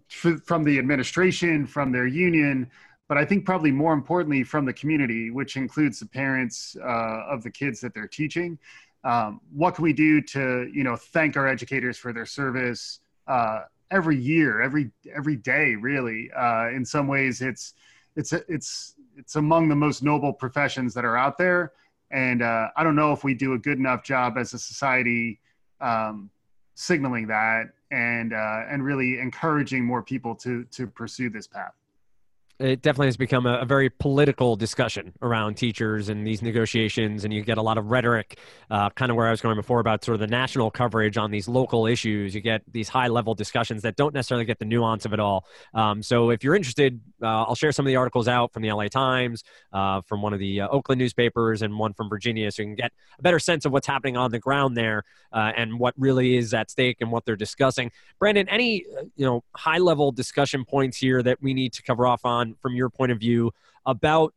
f- 0.09 0.41
from 0.43 0.63
the 0.63 0.77
administration, 0.79 1.65
from 1.65 1.91
their 1.91 2.07
union, 2.07 2.69
but 3.07 3.17
I 3.17 3.25
think 3.25 3.45
probably 3.45 3.71
more 3.71 3.93
importantly 3.93 4.43
from 4.43 4.63
the 4.65 4.71
community, 4.71 5.31
which 5.31 5.57
includes 5.57 5.99
the 5.99 6.05
parents 6.05 6.77
uh, 6.81 7.25
of 7.29 7.43
the 7.43 7.51
kids 7.51 7.81
that 7.81 7.93
they're 7.93 8.07
teaching. 8.07 8.57
Um, 9.03 9.41
what 9.53 9.75
can 9.75 9.83
we 9.83 9.91
do 9.91 10.21
to, 10.21 10.71
you 10.73 10.83
know, 10.83 10.95
thank 10.95 11.35
our 11.35 11.47
educators 11.47 11.97
for 11.97 12.13
their 12.13 12.25
service 12.25 12.99
uh, 13.27 13.63
every 13.89 14.17
year, 14.17 14.61
every 14.61 14.91
every 15.13 15.35
day, 15.35 15.75
really? 15.75 16.31
Uh, 16.31 16.69
in 16.69 16.85
some 16.85 17.07
ways, 17.07 17.41
it's 17.41 17.73
it's 18.15 18.31
it's 18.31 18.95
it's 19.17 19.35
among 19.35 19.67
the 19.67 19.75
most 19.75 20.03
noble 20.03 20.31
professions 20.31 20.93
that 20.93 21.03
are 21.03 21.17
out 21.17 21.37
there, 21.37 21.73
and 22.11 22.41
uh, 22.41 22.69
I 22.77 22.83
don't 22.83 22.95
know 22.95 23.11
if 23.11 23.23
we 23.23 23.33
do 23.33 23.53
a 23.53 23.57
good 23.57 23.77
enough 23.77 24.03
job 24.03 24.37
as 24.37 24.53
a 24.53 24.59
society 24.59 25.41
um, 25.81 26.29
signaling 26.75 27.27
that 27.27 27.73
and 27.91 28.33
uh, 28.33 28.63
and 28.69 28.83
really 28.83 29.19
encouraging 29.19 29.85
more 29.85 30.01
people 30.01 30.35
to 30.35 30.63
to 30.65 30.87
pursue 30.87 31.29
this 31.29 31.47
path. 31.47 31.73
It 32.61 32.81
definitely 32.81 33.07
has 33.07 33.17
become 33.17 33.45
a, 33.45 33.59
a, 33.59 33.65
very 33.65 33.89
political 33.89 34.55
discussion 34.55 35.13
around 35.21 35.55
teachers 35.55 36.09
and 36.09 36.25
these 36.25 36.41
negotiations, 36.41 37.23
and 37.23 37.33
you 37.33 37.41
get 37.41 37.57
a 37.57 37.61
lot 37.61 37.77
of 37.77 37.87
rhetoric, 37.87 38.39
uh, 38.69 38.89
kind 38.91 39.09
of 39.09 39.17
where 39.17 39.27
I 39.27 39.31
was 39.31 39.41
going 39.41 39.55
before 39.55 39.79
about 39.79 40.03
sort 40.03 40.13
of 40.13 40.19
the 40.19 40.27
national 40.27 40.69
coverage 40.71 41.17
on 41.17 41.31
these 41.31 41.47
local 41.47 41.87
issues. 41.87 42.35
You 42.35 42.41
get 42.41 42.61
these 42.71 42.89
high 42.89 43.07
level 43.07 43.33
discussions 43.33 43.81
that 43.81 43.95
don't 43.95 44.13
necessarily 44.13 44.45
get 44.45 44.59
the 44.59 44.65
nuance 44.65 45.05
of 45.05 45.13
it 45.13 45.19
all. 45.19 45.45
Um, 45.73 46.03
so 46.03 46.29
if 46.29 46.43
you're 46.43 46.55
interested, 46.55 46.99
uh, 47.21 47.43
I'll 47.43 47.55
share 47.55 47.71
some 47.71 47.85
of 47.85 47.87
the 47.87 47.95
articles 47.95 48.27
out 48.27 48.53
from 48.53 48.61
the 48.63 48.71
LA 48.71 48.87
Times, 48.87 49.43
uh, 49.73 50.01
from 50.01 50.21
one 50.21 50.33
of 50.33 50.39
the 50.39 50.61
uh, 50.61 50.67
Oakland 50.69 50.99
newspapers, 50.99 51.61
and 51.61 51.77
one 51.77 51.93
from 51.93 52.09
Virginia, 52.09 52.51
so 52.51 52.61
you 52.61 52.67
can 52.67 52.75
get 52.75 52.91
a 53.17 53.21
better 53.21 53.39
sense 53.39 53.65
of 53.65 53.71
what's 53.71 53.87
happening 53.87 54.17
on 54.17 54.31
the 54.31 54.39
ground 54.39 54.77
there 54.77 55.03
uh, 55.33 55.51
and 55.55 55.79
what 55.79 55.93
really 55.97 56.35
is 56.35 56.53
at 56.53 56.69
stake 56.69 56.97
and 57.01 57.11
what 57.11 57.25
they're 57.25 57.35
discussing. 57.35 57.91
Brandon, 58.19 58.47
any 58.49 58.85
uh, 58.97 59.03
you 59.15 59.25
know 59.25 59.43
high 59.55 59.77
level 59.77 60.11
discussion 60.11 60.65
points 60.65 60.97
here 60.97 61.23
that 61.23 61.41
we 61.41 61.53
need 61.53 61.73
to 61.73 61.83
cover 61.83 62.05
off 62.05 62.25
on? 62.25 62.50
From 62.61 62.75
your 62.75 62.89
point 62.89 63.11
of 63.11 63.19
view 63.19 63.51
about 63.85 64.33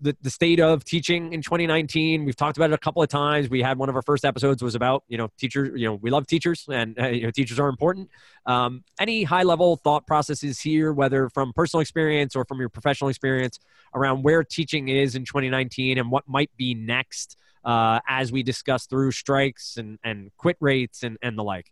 the, 0.00 0.16
the 0.22 0.30
state 0.30 0.60
of 0.60 0.84
teaching 0.84 1.32
in 1.32 1.40
2019 1.40 2.24
we've 2.24 2.36
talked 2.36 2.56
about 2.56 2.70
it 2.70 2.74
a 2.74 2.78
couple 2.78 3.02
of 3.02 3.08
times. 3.08 3.48
We 3.48 3.62
had 3.62 3.78
one 3.78 3.88
of 3.88 3.96
our 3.96 4.02
first 4.02 4.24
episodes 4.24 4.62
was 4.62 4.74
about 4.74 5.04
you 5.08 5.16
know 5.16 5.28
teachers 5.38 5.72
you 5.80 5.86
know 5.88 5.94
we 5.94 6.10
love 6.10 6.26
teachers 6.26 6.66
and 6.70 6.98
uh, 6.98 7.08
you 7.08 7.22
know 7.22 7.30
teachers 7.30 7.58
are 7.58 7.68
important. 7.68 8.10
Um, 8.46 8.84
any 8.98 9.22
high 9.22 9.44
level 9.44 9.76
thought 9.76 10.06
processes 10.06 10.60
here 10.60 10.92
whether 10.92 11.28
from 11.30 11.52
personal 11.52 11.80
experience 11.80 12.36
or 12.36 12.44
from 12.44 12.60
your 12.60 12.68
professional 12.68 13.08
experience 13.08 13.58
around 13.94 14.22
where 14.22 14.44
teaching 14.44 14.88
is 14.88 15.14
in 15.14 15.24
2019 15.24 15.98
and 15.98 16.10
what 16.10 16.28
might 16.28 16.50
be 16.56 16.74
next 16.74 17.36
uh, 17.64 18.00
as 18.06 18.30
we 18.30 18.42
discuss 18.42 18.86
through 18.86 19.10
strikes 19.10 19.76
and, 19.76 19.98
and 20.04 20.30
quit 20.36 20.56
rates 20.60 21.02
and, 21.02 21.16
and 21.22 21.38
the 21.38 21.44
like 21.44 21.70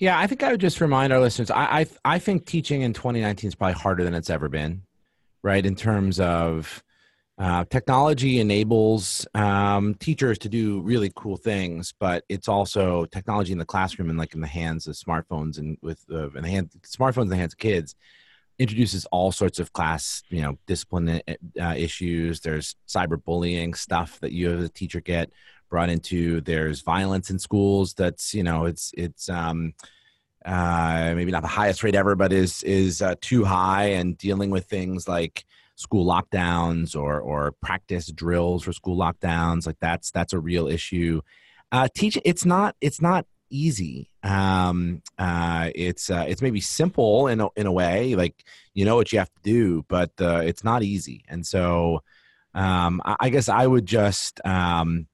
yeah, 0.00 0.18
I 0.18 0.26
think 0.26 0.42
I 0.42 0.50
would 0.50 0.60
just 0.60 0.80
remind 0.80 1.12
our 1.12 1.20
listeners. 1.20 1.50
I 1.50 1.80
I, 1.80 1.86
I 2.04 2.18
think 2.18 2.46
teaching 2.46 2.82
in 2.82 2.92
2019 2.94 3.48
is 3.48 3.54
probably 3.54 3.74
harder 3.74 4.02
than 4.02 4.14
it's 4.14 4.30
ever 4.30 4.48
been, 4.48 4.82
right? 5.42 5.64
In 5.64 5.76
terms 5.76 6.18
of 6.18 6.82
uh, 7.38 7.64
technology 7.70 8.40
enables 8.40 9.26
um, 9.34 9.94
teachers 9.94 10.38
to 10.38 10.48
do 10.48 10.80
really 10.80 11.12
cool 11.16 11.36
things, 11.36 11.94
but 12.00 12.24
it's 12.28 12.48
also 12.48 13.04
technology 13.06 13.52
in 13.52 13.58
the 13.58 13.64
classroom 13.64 14.08
and 14.08 14.18
like 14.18 14.34
in 14.34 14.40
the 14.40 14.46
hands 14.46 14.86
of 14.86 14.94
smartphones 14.94 15.58
and 15.58 15.76
with 15.82 16.04
uh, 16.10 16.30
in 16.30 16.42
the 16.42 16.50
hand 16.50 16.70
smartphones 16.82 17.24
in 17.24 17.28
the 17.28 17.36
hands 17.36 17.52
of 17.52 17.58
kids 17.58 17.94
introduces 18.58 19.06
all 19.06 19.32
sorts 19.32 19.58
of 19.58 19.72
class 19.72 20.22
you 20.28 20.42
know 20.42 20.58
discipline 20.66 21.20
uh, 21.60 21.74
issues. 21.76 22.40
There's 22.40 22.74
cyberbullying 22.88 23.76
stuff 23.76 24.18
that 24.20 24.32
you 24.32 24.50
as 24.52 24.64
a 24.64 24.68
teacher 24.70 25.00
get 25.00 25.30
brought 25.70 25.88
into 25.88 26.40
there's 26.42 26.82
violence 26.82 27.30
in 27.30 27.38
schools 27.38 27.94
that's 27.94 28.34
you 28.34 28.42
know 28.42 28.66
it's 28.66 28.92
it's 28.96 29.28
um 29.28 29.72
uh 30.44 31.12
maybe 31.14 31.30
not 31.30 31.42
the 31.42 31.48
highest 31.48 31.82
rate 31.82 31.94
ever 31.94 32.14
but 32.14 32.32
is 32.32 32.62
is 32.64 33.00
uh, 33.00 33.14
too 33.20 33.44
high 33.44 33.84
and 33.84 34.18
dealing 34.18 34.50
with 34.50 34.64
things 34.66 35.06
like 35.08 35.44
school 35.80 36.04
lockdowns 36.04 36.94
or 36.94 37.18
or 37.20 37.52
practice 37.62 38.06
drills 38.12 38.62
for 38.62 38.72
school 38.72 38.98
lockdowns 38.98 39.66
like 39.66 39.78
that's 39.80 40.10
that's 40.10 40.34
a 40.34 40.38
real 40.38 40.68
issue. 40.68 41.22
Uh 41.72 41.88
teaching 41.94 42.22
it's 42.26 42.44
not 42.44 42.76
it's 42.82 43.00
not 43.00 43.24
easy. 43.48 44.10
Um 44.22 45.02
uh 45.18 45.70
it's 45.74 46.10
uh 46.10 46.26
it's 46.28 46.42
maybe 46.42 46.60
simple 46.60 47.28
in 47.28 47.40
a, 47.40 47.48
in 47.56 47.66
a 47.66 47.72
way 47.72 48.14
like 48.14 48.44
you 48.74 48.84
know 48.84 48.94
what 48.94 49.10
you 49.10 49.18
have 49.18 49.32
to 49.32 49.42
do 49.42 49.84
but 49.88 50.10
uh 50.20 50.42
it's 50.44 50.62
not 50.62 50.82
easy. 50.82 51.24
And 51.28 51.46
so 51.46 52.02
um 52.54 53.00
I, 53.04 53.16
I 53.20 53.28
guess 53.30 53.48
i 53.48 53.64
would 53.64 53.86
just 53.86 54.40
um 54.44 55.06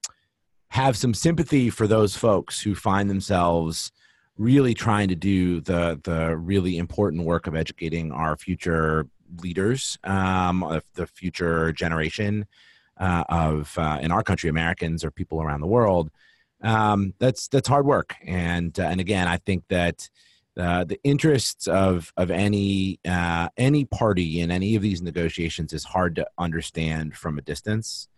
have 0.68 0.96
some 0.96 1.14
sympathy 1.14 1.70
for 1.70 1.86
those 1.86 2.16
folks 2.16 2.60
who 2.60 2.74
find 2.74 3.08
themselves 3.08 3.92
really 4.38 4.74
trying 4.74 5.08
to 5.08 5.14
do 5.14 5.60
the 5.60 5.98
the 6.04 6.36
really 6.36 6.76
important 6.78 7.24
work 7.24 7.46
of 7.46 7.54
educating 7.54 8.12
our 8.12 8.36
future 8.36 9.06
leaders, 9.42 9.98
um, 10.04 10.80
the 10.94 11.06
future 11.06 11.72
generation 11.72 12.46
uh, 12.98 13.24
of 13.28 13.76
uh, 13.78 13.98
in 14.00 14.10
our 14.12 14.22
country, 14.22 14.50
Americans 14.50 15.04
or 15.04 15.10
people 15.10 15.42
around 15.42 15.60
the 15.60 15.66
world. 15.66 16.10
Um, 16.62 17.14
that's 17.18 17.48
that's 17.48 17.68
hard 17.68 17.86
work, 17.86 18.14
and 18.24 18.78
uh, 18.78 18.84
and 18.84 19.00
again, 19.00 19.28
I 19.28 19.38
think 19.38 19.64
that. 19.68 20.08
Uh, 20.58 20.84
the 20.84 20.98
interests 21.04 21.66
of 21.66 22.14
of 22.16 22.30
any 22.30 22.98
uh, 23.06 23.46
any 23.58 23.84
party 23.84 24.40
in 24.40 24.50
any 24.50 24.74
of 24.74 24.80
these 24.80 25.02
negotiations 25.02 25.74
is 25.74 25.84
hard 25.84 26.16
to 26.16 26.26
understand 26.38 27.14
from 27.14 27.36
a 27.36 27.42
distance, 27.42 28.08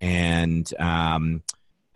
and 0.00 0.72
um, 0.78 1.42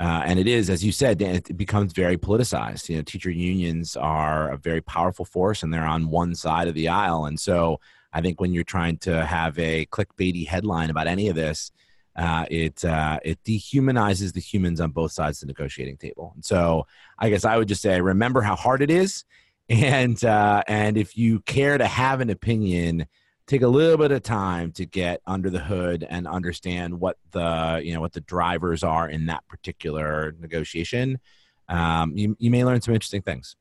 uh, 0.00 0.22
and 0.24 0.40
it 0.40 0.48
is, 0.48 0.70
as 0.70 0.85
you 0.85 0.90
said, 0.90 1.22
it 1.22 1.57
becomes 1.57 1.92
very 1.92 2.16
politicized. 2.16 2.88
You 2.88 2.96
know, 2.96 3.02
teacher 3.02 3.30
unions 3.30 3.96
are 3.96 4.50
a 4.50 4.57
very 4.57 4.80
powerful 4.80 5.24
force, 5.24 5.62
and 5.62 5.72
they're 5.72 5.87
on 5.87 6.09
one 6.09 6.35
side 6.35 6.66
of 6.66 6.74
the 6.74 6.88
aisle. 6.88 7.26
And 7.26 7.38
so, 7.38 7.80
I 8.12 8.20
think 8.20 8.40
when 8.40 8.52
you're 8.52 8.64
trying 8.64 8.98
to 8.98 9.24
have 9.24 9.59
a 9.59 9.87
clickbaity 9.87 10.46
headline 10.46 10.90
about 10.90 11.07
any 11.07 11.28
of 11.28 11.37
this, 11.37 11.70
uh, 12.16 12.44
it 12.50 12.85
uh, 12.85 13.20
it 13.24 13.42
dehumanizes 13.44 14.33
the 14.33 14.40
humans 14.40 14.80
on 14.80 14.90
both 14.90 15.12
sides 15.12 15.42
of 15.42 15.46
the 15.46 15.52
negotiating 15.52 15.96
table. 15.96 16.33
And 16.35 16.44
so, 16.44 16.87
I 17.18 17.30
guess 17.30 17.44
I 17.44 17.57
would 17.57 17.68
just 17.68 17.83
say, 17.83 18.00
remember 18.00 18.42
how 18.42 18.57
hard 18.57 18.83
it 18.83 18.90
is, 18.90 19.24
and 19.68 20.22
uh, 20.24 20.64
and 20.66 20.98
if 20.98 21.16
you 21.16 21.38
care 21.40 21.78
to 21.78 21.87
have 21.87 22.20
an 22.20 22.30
opinion 22.30 23.07
take 23.46 23.62
a 23.62 23.68
little 23.68 23.98
bit 23.98 24.11
of 24.11 24.22
time 24.22 24.72
to 24.72 24.87
get 24.87 25.20
under 25.26 25.50
the 25.50 25.59
hood 25.59 26.07
and 26.09 26.26
understand 26.26 26.98
what 26.98 27.18
the 27.33 27.80
you 27.85 27.92
know 27.94 28.00
what 28.00 28.12
the 28.12 28.20
drivers 28.22 28.83
are 28.83 29.09
in 29.09 29.26
that 29.26 29.46
particular 29.48 30.35
negotiation. 30.40 31.18
Um, 31.68 32.16
you, 32.16 32.37
you 32.38 32.50
may 32.50 32.64
learn 32.64 32.80
some 32.80 32.94
interesting 32.94 33.22
things 33.22 33.57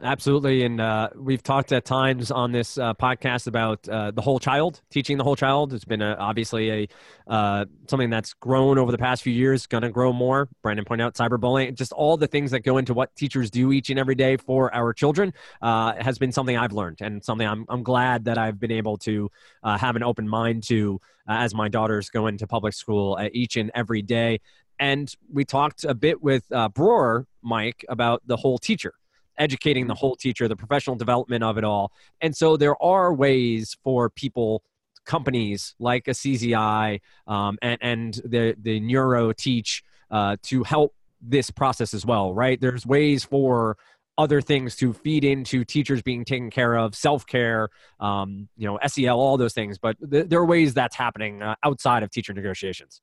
Absolutely. 0.00 0.62
And 0.62 0.80
uh, 0.80 1.08
we've 1.16 1.42
talked 1.42 1.72
at 1.72 1.84
times 1.84 2.30
on 2.30 2.52
this 2.52 2.78
uh, 2.78 2.94
podcast 2.94 3.48
about 3.48 3.88
uh, 3.88 4.12
the 4.12 4.20
whole 4.20 4.38
child, 4.38 4.80
teaching 4.90 5.18
the 5.18 5.24
whole 5.24 5.34
child. 5.34 5.72
It's 5.72 5.84
been 5.84 6.02
a, 6.02 6.14
obviously 6.14 6.70
a 6.70 6.88
uh, 7.26 7.64
something 7.88 8.08
that's 8.08 8.32
grown 8.34 8.78
over 8.78 8.92
the 8.92 8.98
past 8.98 9.24
few 9.24 9.32
years, 9.32 9.66
going 9.66 9.82
to 9.82 9.90
grow 9.90 10.12
more. 10.12 10.48
Brandon 10.62 10.84
pointed 10.84 11.04
out 11.04 11.14
cyberbullying, 11.14 11.74
just 11.74 11.92
all 11.92 12.16
the 12.16 12.28
things 12.28 12.52
that 12.52 12.60
go 12.60 12.78
into 12.78 12.94
what 12.94 13.14
teachers 13.16 13.50
do 13.50 13.72
each 13.72 13.90
and 13.90 13.98
every 13.98 14.14
day 14.14 14.36
for 14.36 14.72
our 14.72 14.92
children 14.92 15.34
uh, 15.62 15.94
has 16.00 16.16
been 16.16 16.30
something 16.30 16.56
I've 16.56 16.72
learned 16.72 16.98
and 17.00 17.24
something 17.24 17.46
I'm, 17.46 17.66
I'm 17.68 17.82
glad 17.82 18.26
that 18.26 18.38
I've 18.38 18.60
been 18.60 18.70
able 18.70 18.98
to 18.98 19.28
uh, 19.64 19.78
have 19.78 19.96
an 19.96 20.04
open 20.04 20.28
mind 20.28 20.62
to 20.64 21.00
as 21.26 21.54
my 21.54 21.68
daughters 21.68 22.08
go 22.08 22.28
into 22.28 22.46
public 22.46 22.72
school 22.72 23.18
each 23.32 23.56
and 23.56 23.70
every 23.74 24.00
day. 24.00 24.40
And 24.78 25.12
we 25.30 25.44
talked 25.44 25.84
a 25.84 25.92
bit 25.92 26.22
with 26.22 26.44
Brewer, 26.72 27.26
Mike, 27.42 27.84
about 27.88 28.22
the 28.26 28.36
whole 28.36 28.58
teacher 28.58 28.94
educating 29.38 29.86
the 29.86 29.94
whole 29.94 30.16
teacher, 30.16 30.48
the 30.48 30.56
professional 30.56 30.96
development 30.96 31.44
of 31.44 31.58
it 31.58 31.64
all. 31.64 31.92
And 32.20 32.36
so 32.36 32.56
there 32.56 32.80
are 32.82 33.12
ways 33.12 33.76
for 33.82 34.10
people, 34.10 34.62
companies 35.04 35.74
like 35.78 36.08
a 36.08 36.12
CZI 36.12 37.00
um, 37.26 37.58
and, 37.62 37.78
and 37.80 38.14
the, 38.24 38.54
the 38.60 38.80
NeuroTeach 38.80 39.82
uh, 40.10 40.36
to 40.42 40.62
help 40.64 40.94
this 41.20 41.50
process 41.50 41.94
as 41.94 42.06
well, 42.06 42.32
right? 42.32 42.60
There's 42.60 42.86
ways 42.86 43.24
for 43.24 43.76
other 44.18 44.40
things 44.40 44.74
to 44.76 44.92
feed 44.92 45.24
into 45.24 45.64
teachers 45.64 46.02
being 46.02 46.24
taken 46.24 46.50
care 46.50 46.76
of, 46.76 46.94
self 46.94 47.24
care, 47.26 47.68
um, 48.00 48.48
you 48.56 48.66
know, 48.66 48.78
SEL, 48.86 49.18
all 49.18 49.36
those 49.36 49.54
things. 49.54 49.78
But 49.78 49.96
th- 50.10 50.28
there 50.28 50.40
are 50.40 50.46
ways 50.46 50.74
that's 50.74 50.96
happening 50.96 51.40
uh, 51.40 51.54
outside 51.64 52.02
of 52.02 52.10
teacher 52.10 52.32
negotiations. 52.32 53.00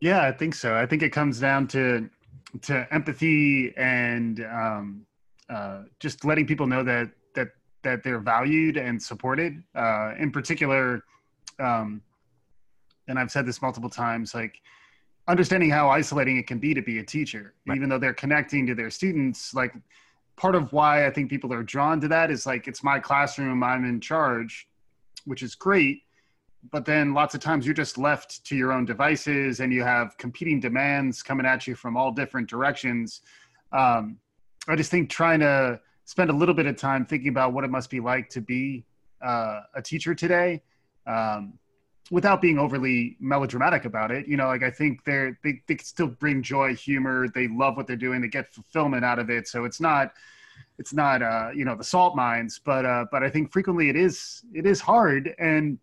Yeah, 0.00 0.26
I 0.26 0.32
think 0.32 0.54
so. 0.54 0.74
I 0.74 0.86
think 0.86 1.02
it 1.02 1.10
comes 1.10 1.38
down 1.38 1.68
to 1.68 2.08
to 2.62 2.86
empathy 2.92 3.72
and 3.76 4.40
um, 4.40 5.06
uh, 5.50 5.82
just 5.98 6.24
letting 6.24 6.46
people 6.46 6.66
know 6.66 6.82
that 6.84 7.10
that 7.34 7.48
that 7.82 8.02
they're 8.02 8.20
valued 8.20 8.76
and 8.76 9.02
supported. 9.02 9.62
Uh, 9.74 10.12
in 10.18 10.30
particular, 10.30 11.02
um, 11.58 12.00
and 13.08 13.18
I've 13.18 13.30
said 13.30 13.46
this 13.46 13.60
multiple 13.60 13.90
times, 13.90 14.34
like 14.34 14.60
understanding 15.28 15.70
how 15.70 15.88
isolating 15.88 16.36
it 16.36 16.46
can 16.46 16.58
be 16.58 16.74
to 16.74 16.82
be 16.82 16.98
a 16.98 17.04
teacher, 17.04 17.54
right. 17.66 17.76
even 17.76 17.88
though 17.88 17.98
they're 17.98 18.14
connecting 18.14 18.66
to 18.66 18.74
their 18.74 18.90
students. 18.90 19.54
Like 19.54 19.74
part 20.36 20.54
of 20.54 20.72
why 20.72 21.06
I 21.06 21.10
think 21.10 21.30
people 21.30 21.52
are 21.52 21.62
drawn 21.62 22.00
to 22.00 22.08
that 22.08 22.30
is 22.30 22.46
like 22.46 22.68
it's 22.68 22.82
my 22.82 22.98
classroom, 22.98 23.62
I'm 23.62 23.84
in 23.84 24.00
charge, 24.00 24.68
which 25.24 25.42
is 25.42 25.54
great. 25.54 26.02
But 26.70 26.84
then 26.84 27.14
lots 27.14 27.34
of 27.34 27.40
times 27.40 27.64
you're 27.64 27.74
just 27.74 27.96
left 27.96 28.44
to 28.44 28.56
your 28.56 28.72
own 28.72 28.84
devices 28.84 29.60
and 29.60 29.72
you 29.72 29.82
have 29.82 30.16
competing 30.18 30.60
demands 30.60 31.22
coming 31.22 31.46
at 31.46 31.66
you 31.66 31.74
from 31.74 31.96
all 31.96 32.12
different 32.12 32.50
directions. 32.50 33.22
Um, 33.72 34.18
I 34.68 34.76
just 34.76 34.90
think 34.90 35.10
trying 35.10 35.40
to 35.40 35.80
spend 36.04 36.30
a 36.30 36.32
little 36.32 36.54
bit 36.54 36.66
of 36.66 36.76
time 36.76 37.06
thinking 37.06 37.28
about 37.28 37.52
what 37.52 37.64
it 37.64 37.70
must 37.70 37.90
be 37.90 38.00
like 38.00 38.28
to 38.30 38.40
be 38.40 38.84
uh, 39.22 39.60
a 39.74 39.82
teacher 39.82 40.14
today, 40.14 40.62
um, 41.06 41.54
without 42.10 42.42
being 42.42 42.58
overly 42.58 43.16
melodramatic 43.20 43.84
about 43.84 44.10
it. 44.10 44.26
You 44.26 44.36
know, 44.36 44.46
like 44.46 44.62
I 44.62 44.70
think 44.70 45.04
they're 45.04 45.38
they 45.42 45.62
they 45.66 45.76
can 45.76 45.84
still 45.84 46.08
bring 46.08 46.42
joy, 46.42 46.74
humor. 46.74 47.28
They 47.28 47.48
love 47.48 47.76
what 47.76 47.86
they're 47.86 47.96
doing. 47.96 48.20
They 48.20 48.28
get 48.28 48.48
fulfillment 48.48 49.04
out 49.04 49.18
of 49.18 49.30
it. 49.30 49.48
So 49.48 49.64
it's 49.64 49.80
not 49.80 50.12
it's 50.78 50.92
not 50.92 51.22
uh, 51.22 51.50
you 51.54 51.64
know 51.64 51.76
the 51.76 51.84
salt 51.84 52.16
mines, 52.16 52.60
but 52.64 52.84
uh, 52.84 53.06
but 53.10 53.22
I 53.22 53.30
think 53.30 53.52
frequently 53.52 53.88
it 53.88 53.96
is 53.96 54.42
it 54.52 54.66
is 54.66 54.80
hard, 54.80 55.34
and 55.38 55.78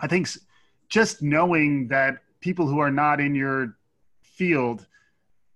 I 0.00 0.06
think 0.06 0.28
just 0.88 1.22
knowing 1.22 1.88
that 1.88 2.18
people 2.40 2.66
who 2.66 2.78
are 2.78 2.90
not 2.90 3.20
in 3.20 3.34
your 3.34 3.76
field 4.22 4.86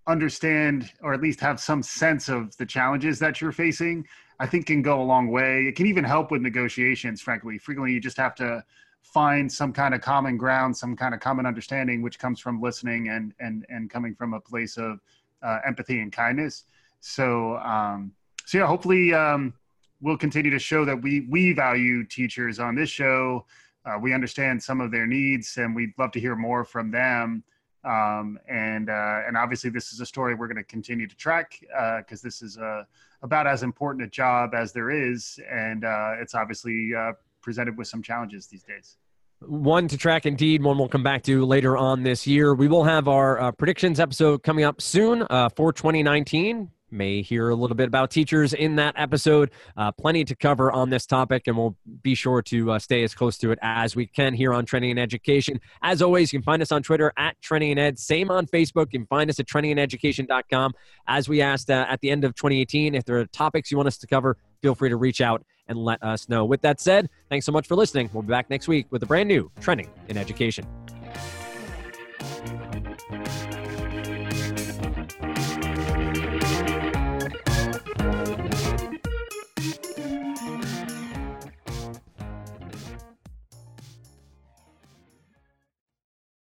understand 0.06 0.92
or 1.02 1.12
at 1.12 1.20
least 1.20 1.40
have 1.40 1.58
some 1.60 1.82
sense 1.82 2.28
of 2.28 2.56
the 2.56 2.66
challenges 2.66 3.18
that 3.18 3.40
you're 3.40 3.52
facing 3.52 4.06
i 4.38 4.46
think 4.46 4.66
can 4.66 4.82
go 4.82 5.00
a 5.00 5.02
long 5.02 5.28
way 5.28 5.64
it 5.64 5.74
can 5.76 5.86
even 5.86 6.04
help 6.04 6.30
with 6.30 6.42
negotiations 6.42 7.20
frankly 7.20 7.58
frequently 7.58 7.92
you 7.92 8.00
just 8.00 8.16
have 8.16 8.34
to 8.34 8.64
find 9.06 9.50
some 9.50 9.72
kind 9.72 9.94
of 9.94 10.00
common 10.00 10.36
ground, 10.36 10.76
some 10.76 10.96
kind 10.96 11.14
of 11.14 11.20
common 11.20 11.46
understanding, 11.46 12.02
which 12.02 12.18
comes 12.18 12.40
from 12.40 12.60
listening 12.60 13.08
and 13.08 13.32
and 13.40 13.64
and 13.68 13.88
coming 13.88 14.14
from 14.14 14.34
a 14.34 14.40
place 14.40 14.76
of 14.76 15.00
uh, 15.42 15.58
empathy 15.66 16.00
and 16.00 16.12
kindness. 16.12 16.64
So 17.00 17.56
um, 17.58 18.12
so 18.44 18.58
yeah, 18.58 18.66
hopefully 18.66 19.14
um, 19.14 19.54
we'll 20.00 20.18
continue 20.18 20.50
to 20.50 20.58
show 20.58 20.84
that 20.84 21.00
we 21.00 21.26
we 21.30 21.52
value 21.52 22.04
teachers 22.04 22.58
on 22.58 22.74
this 22.74 22.90
show. 22.90 23.46
Uh, 23.84 23.98
we 24.00 24.12
understand 24.12 24.60
some 24.62 24.80
of 24.80 24.90
their 24.90 25.06
needs, 25.06 25.56
and 25.56 25.74
we'd 25.74 25.92
love 25.96 26.10
to 26.12 26.20
hear 26.20 26.34
more 26.34 26.64
from 26.64 26.90
them. 26.90 27.44
Um, 27.86 28.38
and 28.48 28.90
uh, 28.90 29.20
and 29.26 29.36
obviously, 29.36 29.70
this 29.70 29.92
is 29.92 30.00
a 30.00 30.06
story 30.06 30.34
we're 30.34 30.48
going 30.48 30.56
to 30.56 30.64
continue 30.64 31.06
to 31.06 31.16
track 31.16 31.58
because 31.60 32.20
uh, 32.20 32.24
this 32.24 32.42
is 32.42 32.56
a, 32.56 32.86
about 33.22 33.46
as 33.46 33.62
important 33.62 34.04
a 34.04 34.10
job 34.10 34.54
as 34.54 34.72
there 34.72 34.90
is, 34.90 35.38
and 35.50 35.84
uh, 35.84 36.14
it's 36.20 36.34
obviously 36.34 36.90
uh, 36.98 37.12
presented 37.42 37.78
with 37.78 37.86
some 37.86 38.02
challenges 38.02 38.48
these 38.48 38.64
days. 38.64 38.96
One 39.40 39.86
to 39.88 39.96
track 39.98 40.26
indeed 40.26 40.62
one 40.62 40.78
we'll 40.78 40.88
come 40.88 41.02
back 41.02 41.22
to 41.24 41.44
later 41.44 41.76
on 41.76 42.02
this 42.02 42.26
year. 42.26 42.54
We 42.54 42.68
will 42.68 42.84
have 42.84 43.06
our 43.06 43.38
uh, 43.40 43.52
predictions 43.52 44.00
episode 44.00 44.42
coming 44.42 44.64
up 44.64 44.80
soon 44.80 45.24
uh, 45.28 45.50
for 45.50 45.72
2019 45.72 46.70
may 46.90 47.22
hear 47.22 47.50
a 47.50 47.54
little 47.54 47.76
bit 47.76 47.88
about 47.88 48.10
teachers 48.10 48.52
in 48.52 48.76
that 48.76 48.94
episode 48.96 49.50
uh, 49.76 49.90
plenty 49.92 50.24
to 50.24 50.34
cover 50.34 50.70
on 50.72 50.90
this 50.90 51.06
topic 51.06 51.42
and 51.46 51.56
we'll 51.56 51.76
be 52.02 52.14
sure 52.14 52.42
to 52.42 52.72
uh, 52.72 52.78
stay 52.78 53.02
as 53.02 53.14
close 53.14 53.36
to 53.38 53.50
it 53.50 53.58
as 53.62 53.96
we 53.96 54.06
can 54.06 54.34
here 54.34 54.52
on 54.52 54.64
trending 54.64 54.90
in 54.90 54.98
education 54.98 55.60
as 55.82 56.02
always 56.02 56.32
you 56.32 56.38
can 56.38 56.44
find 56.44 56.62
us 56.62 56.72
on 56.72 56.82
twitter 56.82 57.12
at 57.16 57.40
trending 57.42 57.70
in 57.70 57.78
ed 57.78 57.98
same 57.98 58.30
on 58.30 58.46
facebook 58.46 58.86
you 58.92 59.00
can 59.00 59.06
find 59.06 59.30
us 59.30 59.38
at 59.40 59.46
trendingineducation.com 59.46 60.72
as 61.08 61.28
we 61.28 61.40
asked 61.40 61.70
uh, 61.70 61.86
at 61.88 62.00
the 62.00 62.10
end 62.10 62.24
of 62.24 62.34
2018 62.34 62.94
if 62.94 63.04
there 63.04 63.18
are 63.18 63.26
topics 63.26 63.70
you 63.70 63.76
want 63.76 63.86
us 63.86 63.98
to 63.98 64.06
cover 64.06 64.36
feel 64.62 64.74
free 64.74 64.88
to 64.88 64.96
reach 64.96 65.20
out 65.20 65.44
and 65.68 65.78
let 65.78 66.02
us 66.02 66.28
know. 66.28 66.44
With 66.44 66.62
that 66.62 66.80
said, 66.80 67.08
thanks 67.28 67.46
so 67.46 67.52
much 67.52 67.66
for 67.66 67.74
listening. 67.74 68.10
We'll 68.12 68.22
be 68.22 68.28
back 68.28 68.50
next 68.50 68.68
week 68.68 68.86
with 68.90 69.02
a 69.02 69.06
brand 69.06 69.28
new 69.28 69.50
Trending 69.60 69.90
in 70.08 70.16
Education. 70.16 70.66